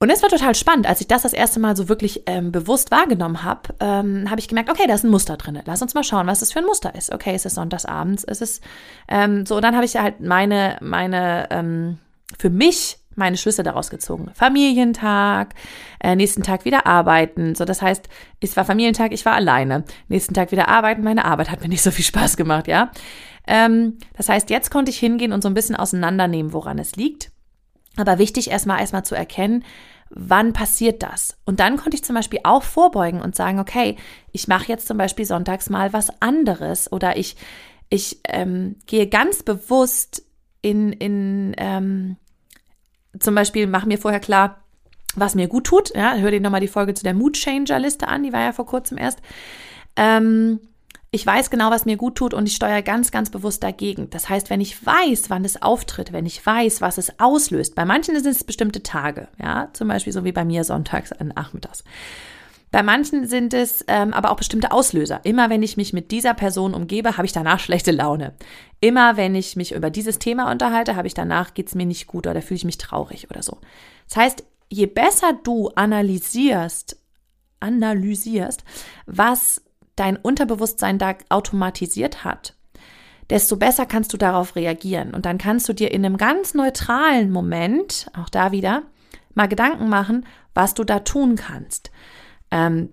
Und 0.00 0.10
es 0.10 0.22
war 0.22 0.28
total 0.28 0.54
spannend, 0.54 0.86
als 0.86 1.00
ich 1.00 1.08
das 1.08 1.22
das 1.22 1.32
erste 1.32 1.58
Mal 1.58 1.76
so 1.76 1.88
wirklich 1.88 2.22
ähm, 2.26 2.52
bewusst 2.52 2.90
wahrgenommen 2.90 3.42
habe, 3.42 3.74
ähm, 3.80 4.30
habe 4.30 4.40
ich 4.40 4.46
gemerkt, 4.46 4.70
okay, 4.70 4.86
da 4.86 4.94
ist 4.94 5.04
ein 5.04 5.10
Muster 5.10 5.36
drin. 5.36 5.60
Lass 5.64 5.82
uns 5.82 5.94
mal 5.94 6.04
schauen, 6.04 6.26
was 6.28 6.40
das 6.40 6.52
für 6.52 6.60
ein 6.60 6.66
Muster 6.66 6.94
ist. 6.94 7.12
Okay, 7.12 7.34
es 7.34 7.44
ist 7.44 7.58
es 7.58 8.40
ist 8.40 8.62
ähm, 9.08 9.44
so. 9.44 9.56
Und 9.56 9.62
dann 9.62 9.74
habe 9.74 9.84
ich 9.84 9.96
halt 9.96 10.20
meine, 10.20 10.78
meine 10.80 11.48
ähm, 11.50 11.98
für 12.38 12.50
mich 12.50 12.98
meine 13.18 13.36
Schlüsse 13.36 13.64
daraus 13.64 13.90
gezogen. 13.90 14.30
Familientag, 14.32 15.54
äh, 16.00 16.14
nächsten 16.14 16.42
Tag 16.42 16.64
wieder 16.64 16.86
arbeiten. 16.86 17.54
So, 17.56 17.64
das 17.64 17.82
heißt, 17.82 18.08
es 18.40 18.56
war 18.56 18.64
Familientag, 18.64 19.12
ich 19.12 19.26
war 19.26 19.34
alleine. 19.34 19.84
Nächsten 20.06 20.34
Tag 20.34 20.52
wieder 20.52 20.68
arbeiten, 20.68 21.02
meine 21.02 21.24
Arbeit 21.24 21.50
hat 21.50 21.60
mir 21.60 21.68
nicht 21.68 21.82
so 21.82 21.90
viel 21.90 22.04
Spaß 22.04 22.36
gemacht, 22.36 22.68
ja. 22.68 22.92
Ähm, 23.46 23.98
das 24.16 24.28
heißt, 24.28 24.50
jetzt 24.50 24.70
konnte 24.70 24.90
ich 24.90 24.98
hingehen 24.98 25.32
und 25.32 25.42
so 25.42 25.48
ein 25.48 25.54
bisschen 25.54 25.74
auseinandernehmen, 25.74 26.52
woran 26.52 26.78
es 26.78 26.96
liegt. 26.96 27.32
Aber 27.98 28.18
wichtig 28.18 28.50
erstmal 28.50 28.80
erstmal 28.80 29.04
zu 29.04 29.14
erkennen, 29.14 29.64
wann 30.10 30.52
passiert 30.52 31.02
das? 31.02 31.36
Und 31.44 31.60
dann 31.60 31.76
konnte 31.76 31.96
ich 31.96 32.04
zum 32.04 32.14
Beispiel 32.14 32.40
auch 32.44 32.62
vorbeugen 32.62 33.20
und 33.20 33.36
sagen, 33.36 33.58
okay, 33.58 33.96
ich 34.32 34.48
mache 34.48 34.68
jetzt 34.68 34.86
zum 34.86 34.96
Beispiel 34.96 35.24
sonntags 35.24 35.68
mal 35.68 35.92
was 35.92 36.10
anderes 36.20 36.90
oder 36.90 37.16
ich, 37.16 37.36
ich 37.90 38.20
ähm, 38.24 38.76
gehe 38.86 39.08
ganz 39.08 39.42
bewusst 39.42 40.22
in, 40.62 40.92
in 40.92 41.54
ähm, 41.58 42.16
zum 43.18 43.34
Beispiel 43.34 43.66
mache 43.66 43.88
mir 43.88 43.98
vorher 43.98 44.20
klar, 44.20 44.62
was 45.14 45.34
mir 45.34 45.48
gut 45.48 45.64
tut. 45.64 45.94
Ja, 45.94 46.14
hör 46.14 46.30
dir 46.30 46.40
nochmal 46.40 46.60
die 46.60 46.68
Folge 46.68 46.94
zu 46.94 47.02
der 47.04 47.14
Mood 47.14 47.34
Changer 47.34 47.78
Liste 47.78 48.08
an, 48.08 48.22
die 48.22 48.32
war 48.32 48.42
ja 48.42 48.52
vor 48.52 48.66
kurzem 48.66 48.98
erst. 48.98 49.20
Ähm, 49.96 50.60
ich 51.10 51.24
weiß 51.24 51.50
genau, 51.50 51.70
was 51.70 51.86
mir 51.86 51.96
gut 51.96 52.16
tut 52.16 52.34
und 52.34 52.46
ich 52.46 52.56
steuere 52.56 52.82
ganz, 52.82 53.10
ganz 53.10 53.30
bewusst 53.30 53.62
dagegen. 53.62 54.10
Das 54.10 54.28
heißt, 54.28 54.50
wenn 54.50 54.60
ich 54.60 54.84
weiß, 54.84 55.30
wann 55.30 55.44
es 55.44 55.62
auftritt, 55.62 56.12
wenn 56.12 56.26
ich 56.26 56.44
weiß, 56.44 56.82
was 56.82 56.98
es 56.98 57.18
auslöst, 57.18 57.74
bei 57.74 57.86
manchen 57.86 58.14
sind 58.20 58.30
es 58.30 58.44
bestimmte 58.44 58.82
Tage, 58.82 59.28
ja, 59.42 59.68
zum 59.72 59.88
Beispiel 59.88 60.12
so 60.12 60.24
wie 60.24 60.32
bei 60.32 60.44
mir 60.44 60.64
sonntags 60.64 61.12
nachmittags. 61.34 61.82
Bei 62.70 62.82
manchen 62.82 63.26
sind 63.26 63.54
es 63.54 63.82
ähm, 63.88 64.12
aber 64.12 64.30
auch 64.30 64.36
bestimmte 64.36 64.72
Auslöser. 64.72 65.20
Immer 65.24 65.48
wenn 65.48 65.62
ich 65.62 65.78
mich 65.78 65.94
mit 65.94 66.10
dieser 66.10 66.34
Person 66.34 66.74
umgebe, 66.74 67.16
habe 67.16 67.24
ich 67.24 67.32
danach 67.32 67.60
schlechte 67.60 67.92
Laune. 67.92 68.34
Immer 68.80 69.16
wenn 69.16 69.34
ich 69.34 69.56
mich 69.56 69.72
über 69.72 69.88
dieses 69.88 70.18
Thema 70.18 70.50
unterhalte, 70.50 70.94
habe 70.94 71.06
ich 71.06 71.14
danach, 71.14 71.54
geht's 71.54 71.74
mir 71.74 71.86
nicht 71.86 72.06
gut 72.06 72.26
oder 72.26 72.42
fühle 72.42 72.58
ich 72.58 72.64
mich 72.66 72.76
traurig 72.76 73.30
oder 73.30 73.42
so. 73.42 73.58
Das 74.08 74.18
heißt, 74.18 74.44
je 74.68 74.84
besser 74.84 75.38
du 75.42 75.68
analysierst, 75.70 76.98
analysierst, 77.60 78.64
was 79.06 79.62
dein 79.98 80.16
Unterbewusstsein 80.16 80.98
da 80.98 81.14
automatisiert 81.28 82.24
hat, 82.24 82.54
desto 83.30 83.56
besser 83.56 83.86
kannst 83.86 84.12
du 84.12 84.16
darauf 84.16 84.56
reagieren. 84.56 85.14
Und 85.14 85.26
dann 85.26 85.38
kannst 85.38 85.68
du 85.68 85.72
dir 85.72 85.90
in 85.92 86.04
einem 86.04 86.16
ganz 86.16 86.54
neutralen 86.54 87.30
Moment, 87.30 88.10
auch 88.18 88.28
da 88.28 88.52
wieder, 88.52 88.82
mal 89.34 89.48
Gedanken 89.48 89.88
machen, 89.88 90.26
was 90.54 90.74
du 90.74 90.84
da 90.84 91.00
tun 91.00 91.36
kannst. 91.36 91.90
Ähm, 92.50 92.90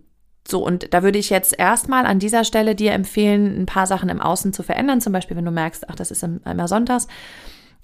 so, 0.47 0.63
und 0.63 0.93
da 0.93 1.01
würde 1.01 1.17
ich 1.17 1.31
jetzt 1.31 1.57
erstmal 1.57 2.05
an 2.05 2.19
dieser 2.19 2.43
Stelle 2.43 2.75
dir 2.75 2.91
empfehlen, 2.91 3.61
ein 3.61 3.65
paar 3.65 3.87
Sachen 3.87 4.09
im 4.09 4.21
Außen 4.21 4.53
zu 4.53 4.61
verändern. 4.61 5.01
Zum 5.01 5.11
Beispiel, 5.11 5.35
wenn 5.35 5.45
du 5.45 5.51
merkst, 5.51 5.89
ach, 5.89 5.95
das 5.95 6.11
ist 6.11 6.23
immer 6.23 6.67
sonntags, 6.67 7.07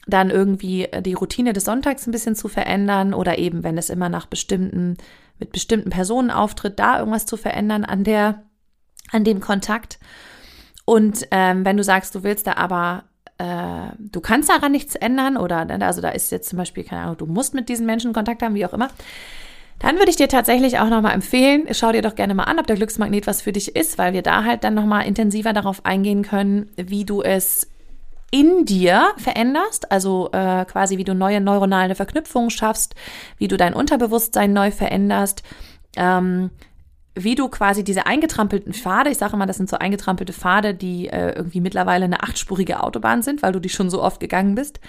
dann 0.08 0.30
irgendwie 0.30 0.88
die 1.02 1.14
Routine 1.14 1.54
des 1.54 1.66
Sonntags 1.66 2.06
ein 2.06 2.12
bisschen 2.12 2.36
zu 2.36 2.48
verändern 2.48 3.14
oder 3.14 3.40
eben, 3.40 3.64
wenn 3.64 3.78
es 3.78 3.90
immer 3.90 4.10
nach 4.10 4.28
bestimmten, 4.28 4.98
mit 5.40 5.52
bestimmten 5.52 5.90
Personen 5.90 6.30
auftritt, 6.30 6.78
da 6.80 7.00
irgendwas 7.00 7.26
zu 7.26 7.38
verändern 7.38 7.84
an 7.84 8.04
der 8.04 8.44
an 9.12 9.24
dem 9.24 9.40
Kontakt. 9.40 10.00
Und 10.86 11.28
ähm, 11.32 11.64
wenn 11.66 11.78
du 11.78 11.84
sagst, 11.84 12.16
du 12.16 12.24
willst 12.24 12.48
da 12.48 12.54
aber, 12.54 13.04
äh, 13.38 13.96
du 14.00 14.20
kannst 14.20 14.50
daran 14.50 14.72
nichts 14.72 14.96
ändern 14.96 15.38
oder, 15.38 15.66
ne, 15.66 15.86
also 15.86 16.02
da 16.02 16.10
ist 16.10 16.32
jetzt 16.32 16.50
zum 16.50 16.58
Beispiel, 16.58 16.84
keine 16.84 17.04
Ahnung, 17.04 17.18
du 17.18 17.26
musst 17.26 17.54
mit 17.54 17.70
diesen 17.70 17.86
Menschen 17.86 18.14
Kontakt 18.14 18.42
haben, 18.42 18.56
wie 18.56 18.66
auch 18.66 18.74
immer, 18.74 18.90
dann 19.80 19.98
würde 19.98 20.12
ich 20.12 20.16
dir 20.16 20.28
tatsächlich 20.28 20.80
auch 20.80 20.90
nochmal 20.90 21.14
empfehlen, 21.14 21.68
schau 21.72 21.92
dir 21.92 22.04
doch 22.04 22.16
gerne 22.16 22.36
mal 22.36 22.44
an, 22.44 22.60
ob 22.60 22.68
der 22.68 22.76
Glücksmagnet 22.76 23.26
was 23.26 23.42
für 23.42 23.52
dich 23.52 23.76
ist, 23.76 23.98
weil 23.98 24.14
wir 24.14 24.22
da 24.22 24.44
halt 24.44 24.64
dann 24.64 24.76
nochmal 24.76 25.08
intensiver 25.08 25.54
darauf 25.54 25.86
eingehen 25.86 26.22
können, 26.22 26.70
wie 26.76 27.04
du 27.04 27.24
es 27.24 27.68
in 28.32 28.66
dir 28.66 29.12
veränderst, 29.18 29.92
also 29.92 30.30
äh, 30.32 30.66
quasi 30.66 30.98
wie 30.98 31.04
du 31.04 31.14
neue 31.14 31.42
neuronale 31.42 31.96
Verknüpfungen 31.96 32.50
schaffst, 32.50 32.96
wie 33.38 33.48
du 33.48 33.58
dein 33.58 33.74
Unterbewusstsein 33.74 34.54
neu 34.54 34.72
veränderst, 34.72 35.44
ähm, 35.98 36.52
wie 37.16 37.36
du 37.36 37.50
quasi 37.50 37.84
diese 37.84 38.06
eingetrampelten 38.06 38.74
Pfade, 38.74 39.10
ich 39.10 39.18
sage 39.18 39.36
mal, 39.36 39.46
das 39.46 39.58
sind 39.58 39.70
so 39.70 39.78
eingetrampelte 39.78 40.34
Pfade, 40.34 40.74
die 40.74 41.08
äh, 41.10 41.34
irgendwie 41.36 41.60
mittlerweile 41.60 42.06
eine 42.06 42.24
achtspurige 42.24 42.82
Autobahn 42.82 43.22
sind, 43.22 43.42
weil 43.42 43.52
du 43.52 43.60
die 43.60 43.70
schon 43.70 43.90
so 43.90 44.02
oft 44.02 44.20
gegangen 44.20 44.56
bist. 44.56 44.80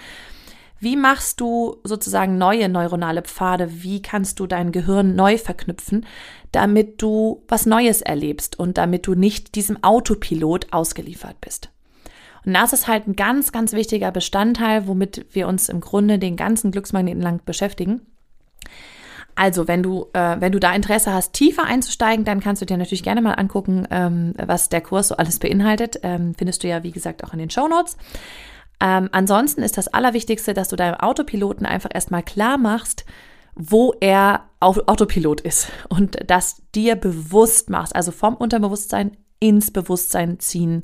Wie 0.79 0.95
machst 0.97 1.39
du 1.39 1.77
sozusagen 1.83 2.37
neue 2.37 2.67
neuronale 2.67 3.21
Pfade? 3.21 3.83
Wie 3.83 4.01
kannst 4.01 4.39
du 4.39 4.47
dein 4.47 4.71
Gehirn 4.71 5.15
neu 5.15 5.37
verknüpfen, 5.37 6.05
damit 6.51 7.01
du 7.01 7.43
was 7.47 7.65
Neues 7.65 8.01
erlebst 8.01 8.59
und 8.59 8.77
damit 8.77 9.07
du 9.07 9.15
nicht 9.15 9.55
diesem 9.55 9.81
Autopilot 9.81 10.73
ausgeliefert 10.73 11.39
bist? 11.39 11.69
Und 12.45 12.53
das 12.53 12.73
ist 12.73 12.87
halt 12.87 13.07
ein 13.07 13.15
ganz, 13.15 13.51
ganz 13.53 13.71
wichtiger 13.71 14.11
Bestandteil, 14.11 14.87
womit 14.87 15.25
wir 15.31 15.47
uns 15.47 15.69
im 15.69 15.79
Grunde 15.79 16.19
den 16.19 16.35
ganzen 16.35 16.71
Glücksmagneten 16.71 17.21
lang 17.21 17.41
beschäftigen. 17.45 18.01
Also, 19.35 19.67
wenn 19.67 19.81
du, 19.81 20.07
äh, 20.13 20.35
wenn 20.39 20.51
du 20.51 20.59
da 20.59 20.73
Interesse 20.73 21.13
hast, 21.13 21.33
tiefer 21.33 21.63
einzusteigen, 21.63 22.25
dann 22.25 22.39
kannst 22.39 22.61
du 22.61 22.65
dir 22.65 22.77
natürlich 22.77 23.03
gerne 23.03 23.21
mal 23.21 23.33
angucken, 23.33 23.87
ähm, 23.89 24.33
was 24.37 24.69
der 24.69 24.81
Kurs 24.81 25.07
so 25.07 25.17
alles 25.17 25.39
beinhaltet. 25.39 25.99
Ähm, 26.03 26.33
findest 26.37 26.63
du 26.63 26.67
ja, 26.67 26.83
wie 26.83 26.91
gesagt, 26.91 27.23
auch 27.23 27.33
in 27.33 27.39
den 27.39 27.49
Show 27.49 27.67
Notes. 27.67 27.97
Ähm, 28.79 29.09
ansonsten 29.11 29.63
ist 29.63 29.77
das 29.77 29.87
Allerwichtigste, 29.87 30.53
dass 30.53 30.67
du 30.67 30.75
deinem 30.75 30.95
Autopiloten 30.95 31.65
einfach 31.65 31.89
erstmal 31.93 32.21
klar 32.21 32.57
machst, 32.57 33.05
wo 33.55 33.93
er 33.99 34.49
Autopilot 34.59 35.41
ist 35.41 35.71
und 35.89 36.17
das 36.27 36.61
dir 36.73 36.95
bewusst 36.95 37.69
machst, 37.69 37.95
also 37.95 38.11
vom 38.11 38.35
Unterbewusstsein 38.35 39.15
ins 39.39 39.71
Bewusstsein 39.71 40.39
ziehen. 40.39 40.83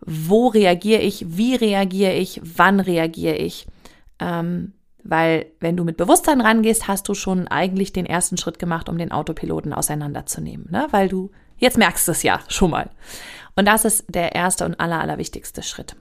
Wo 0.00 0.48
reagiere 0.48 1.02
ich? 1.02 1.24
Wie 1.36 1.54
reagiere 1.54 2.14
ich? 2.14 2.40
Wann 2.42 2.80
reagiere 2.80 3.36
ich? 3.36 3.66
Ähm, 4.18 4.72
weil 5.04 5.46
wenn 5.60 5.76
du 5.76 5.84
mit 5.84 5.96
Bewusstsein 5.96 6.40
rangehst, 6.40 6.88
hast 6.88 7.08
du 7.08 7.14
schon 7.14 7.46
eigentlich 7.46 7.92
den 7.92 8.06
ersten 8.06 8.36
Schritt 8.36 8.58
gemacht, 8.58 8.88
um 8.88 8.98
den 8.98 9.12
Autopiloten 9.12 9.72
auseinanderzunehmen, 9.72 10.68
ne? 10.70 10.88
weil 10.90 11.08
du 11.08 11.30
jetzt 11.58 11.78
merkst 11.78 12.08
es 12.08 12.22
ja 12.22 12.40
schon 12.48 12.70
mal. 12.70 12.90
Und 13.54 13.66
das 13.68 13.84
ist 13.84 14.06
der 14.08 14.34
erste 14.34 14.64
und 14.64 14.80
aller, 14.80 15.00
allerwichtigste 15.00 15.62
Schritt. 15.62 15.94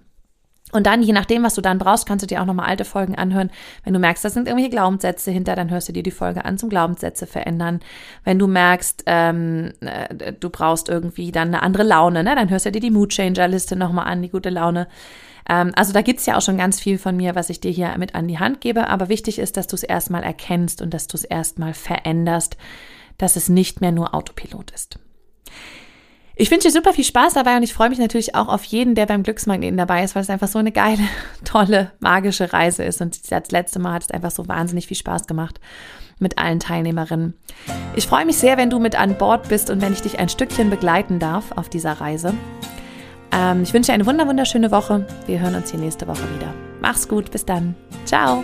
Und 0.74 0.88
dann, 0.88 1.04
je 1.04 1.14
nachdem, 1.14 1.44
was 1.44 1.54
du 1.54 1.62
dann 1.62 1.78
brauchst, 1.78 2.08
kannst 2.08 2.24
du 2.24 2.28
dir 2.28 2.42
auch 2.42 2.46
nochmal 2.46 2.68
alte 2.68 2.84
Folgen 2.84 3.16
anhören. 3.16 3.52
Wenn 3.84 3.94
du 3.94 4.00
merkst, 4.00 4.26
da 4.26 4.30
sind 4.30 4.48
irgendwelche 4.48 4.72
Glaubenssätze 4.72 5.32
hinter, 5.32 5.56
dann 5.56 5.70
hörst 5.70 5.88
du 5.88 5.94
dir 5.94 6.04
die 6.04 6.12
Folge 6.12 6.44
an 6.46 6.58
zum 6.58 6.70
Glaubenssätze 6.70 7.28
verändern. 7.28 7.80
Wenn 8.24 8.40
du 8.40 8.48
merkst, 8.48 9.04
ähm, 9.06 9.74
äh, 9.82 10.34
du 10.34 10.50
brauchst 10.50 10.90
irgendwie 10.90 11.32
dann 11.32 11.50
eine 11.50 11.62
andere 11.62 11.84
Laune, 11.84 12.24
ne? 12.24 12.36
dann 12.36 12.50
hörst 12.50 12.66
du 12.66 12.72
dir 12.72 12.80
die 12.80 12.92
Mood 12.92 13.12
Changer 13.12 13.48
Liste 13.48 13.76
nochmal 13.76 14.08
an, 14.08 14.22
die 14.24 14.30
gute 14.30 14.50
Laune. 14.50 14.88
Ähm, 15.48 15.72
also 15.76 15.94
da 15.94 16.02
gibt's 16.02 16.26
ja 16.26 16.38
auch 16.38 16.42
schon 16.42 16.58
ganz 16.58 16.80
viel 16.80 16.98
von 16.98 17.16
mir, 17.16 17.36
was 17.36 17.50
ich 17.50 17.60
dir 17.60 17.72
hier 17.72 17.96
mit 17.98 18.16
an 18.16 18.28
die 18.28 18.40
Hand 18.40 18.62
gebe. 18.62 18.88
Aber 18.88 19.10
wichtig 19.10 19.40
ist, 19.40 19.58
dass 19.58 19.68
du 19.68 19.76
es 19.76 19.84
erstmal 19.84 20.24
erkennst 20.24 20.82
und 20.82 20.94
dass 20.94 21.08
du 21.08 21.18
es 21.18 21.24
erstmal 21.24 21.74
veränderst, 21.74 22.58
dass 23.18 23.36
es 23.36 23.48
nicht 23.50 23.82
mehr 23.82 23.92
nur 23.92 24.16
Autopilot 24.16 24.72
ist. 24.72 24.98
Ich 26.36 26.50
wünsche 26.50 26.68
dir 26.68 26.74
super 26.74 26.94
viel 26.94 27.04
Spaß 27.04 27.34
dabei 27.36 27.58
und 27.58 27.64
ich 27.64 27.74
freue 27.74 27.90
mich 27.90 28.00
natürlich 28.00 28.34
auch 28.34 28.48
auf 28.48 28.64
jeden, 28.64 28.96
der 28.96 29.06
beim 29.06 29.22
Glücksmagneten 29.22 29.78
dabei 29.78 30.04
ist, 30.04 30.16
weil 30.16 30.24
es 30.24 30.30
einfach 30.30 30.48
so 30.48 30.58
eine 30.60 30.72
geile, 30.72 31.04
tolle, 31.46 31.92
magische 32.00 32.54
Reise 32.54 32.84
ist. 32.84 33.02
Und 33.02 33.32
das 33.32 33.52
letzte 33.52 33.80
Mal 33.80 33.94
hat 33.94 34.04
es 34.04 34.12
einfach 34.12 34.32
so 34.32 34.48
wahnsinnig 34.48 34.88
viel 34.88 34.98
Spaß 34.98 35.28
gemacht 35.28 35.60
mit 36.20 36.38
allen 36.38 36.60
Teilnehmerinnen. 36.60 37.36
Ich 37.96 38.08
freue 38.08 38.26
mich 38.26 38.38
sehr, 38.38 38.58
wenn 38.58 38.70
du 38.70 38.80
mit 38.80 39.00
an 39.00 39.18
Bord 39.18 39.50
bist 39.50 39.70
und 39.70 39.82
wenn 39.82 39.94
ich 39.94 40.02
dich 40.02 40.20
ein 40.20 40.30
Stückchen 40.30 40.70
begleiten 40.70 41.20
darf 41.20 41.52
auf 41.56 41.70
dieser 41.70 41.94
Reise. 41.94 42.34
Ähm, 43.32 43.64
ich 43.64 43.74
wünsche 43.74 43.92
dir 43.92 43.94
eine 43.94 44.06
wunderschöne 44.06 44.72
Woche. 44.72 45.06
Wir 45.26 45.40
hören 45.40 45.56
uns 45.56 45.72
hier 45.72 45.80
nächste 45.80 46.08
Woche 46.08 46.24
wieder. 46.36 46.54
Mach's 46.82 47.08
gut, 47.08 47.32
bis 47.32 47.46
dann. 47.46 47.76
Ciao. 48.06 48.44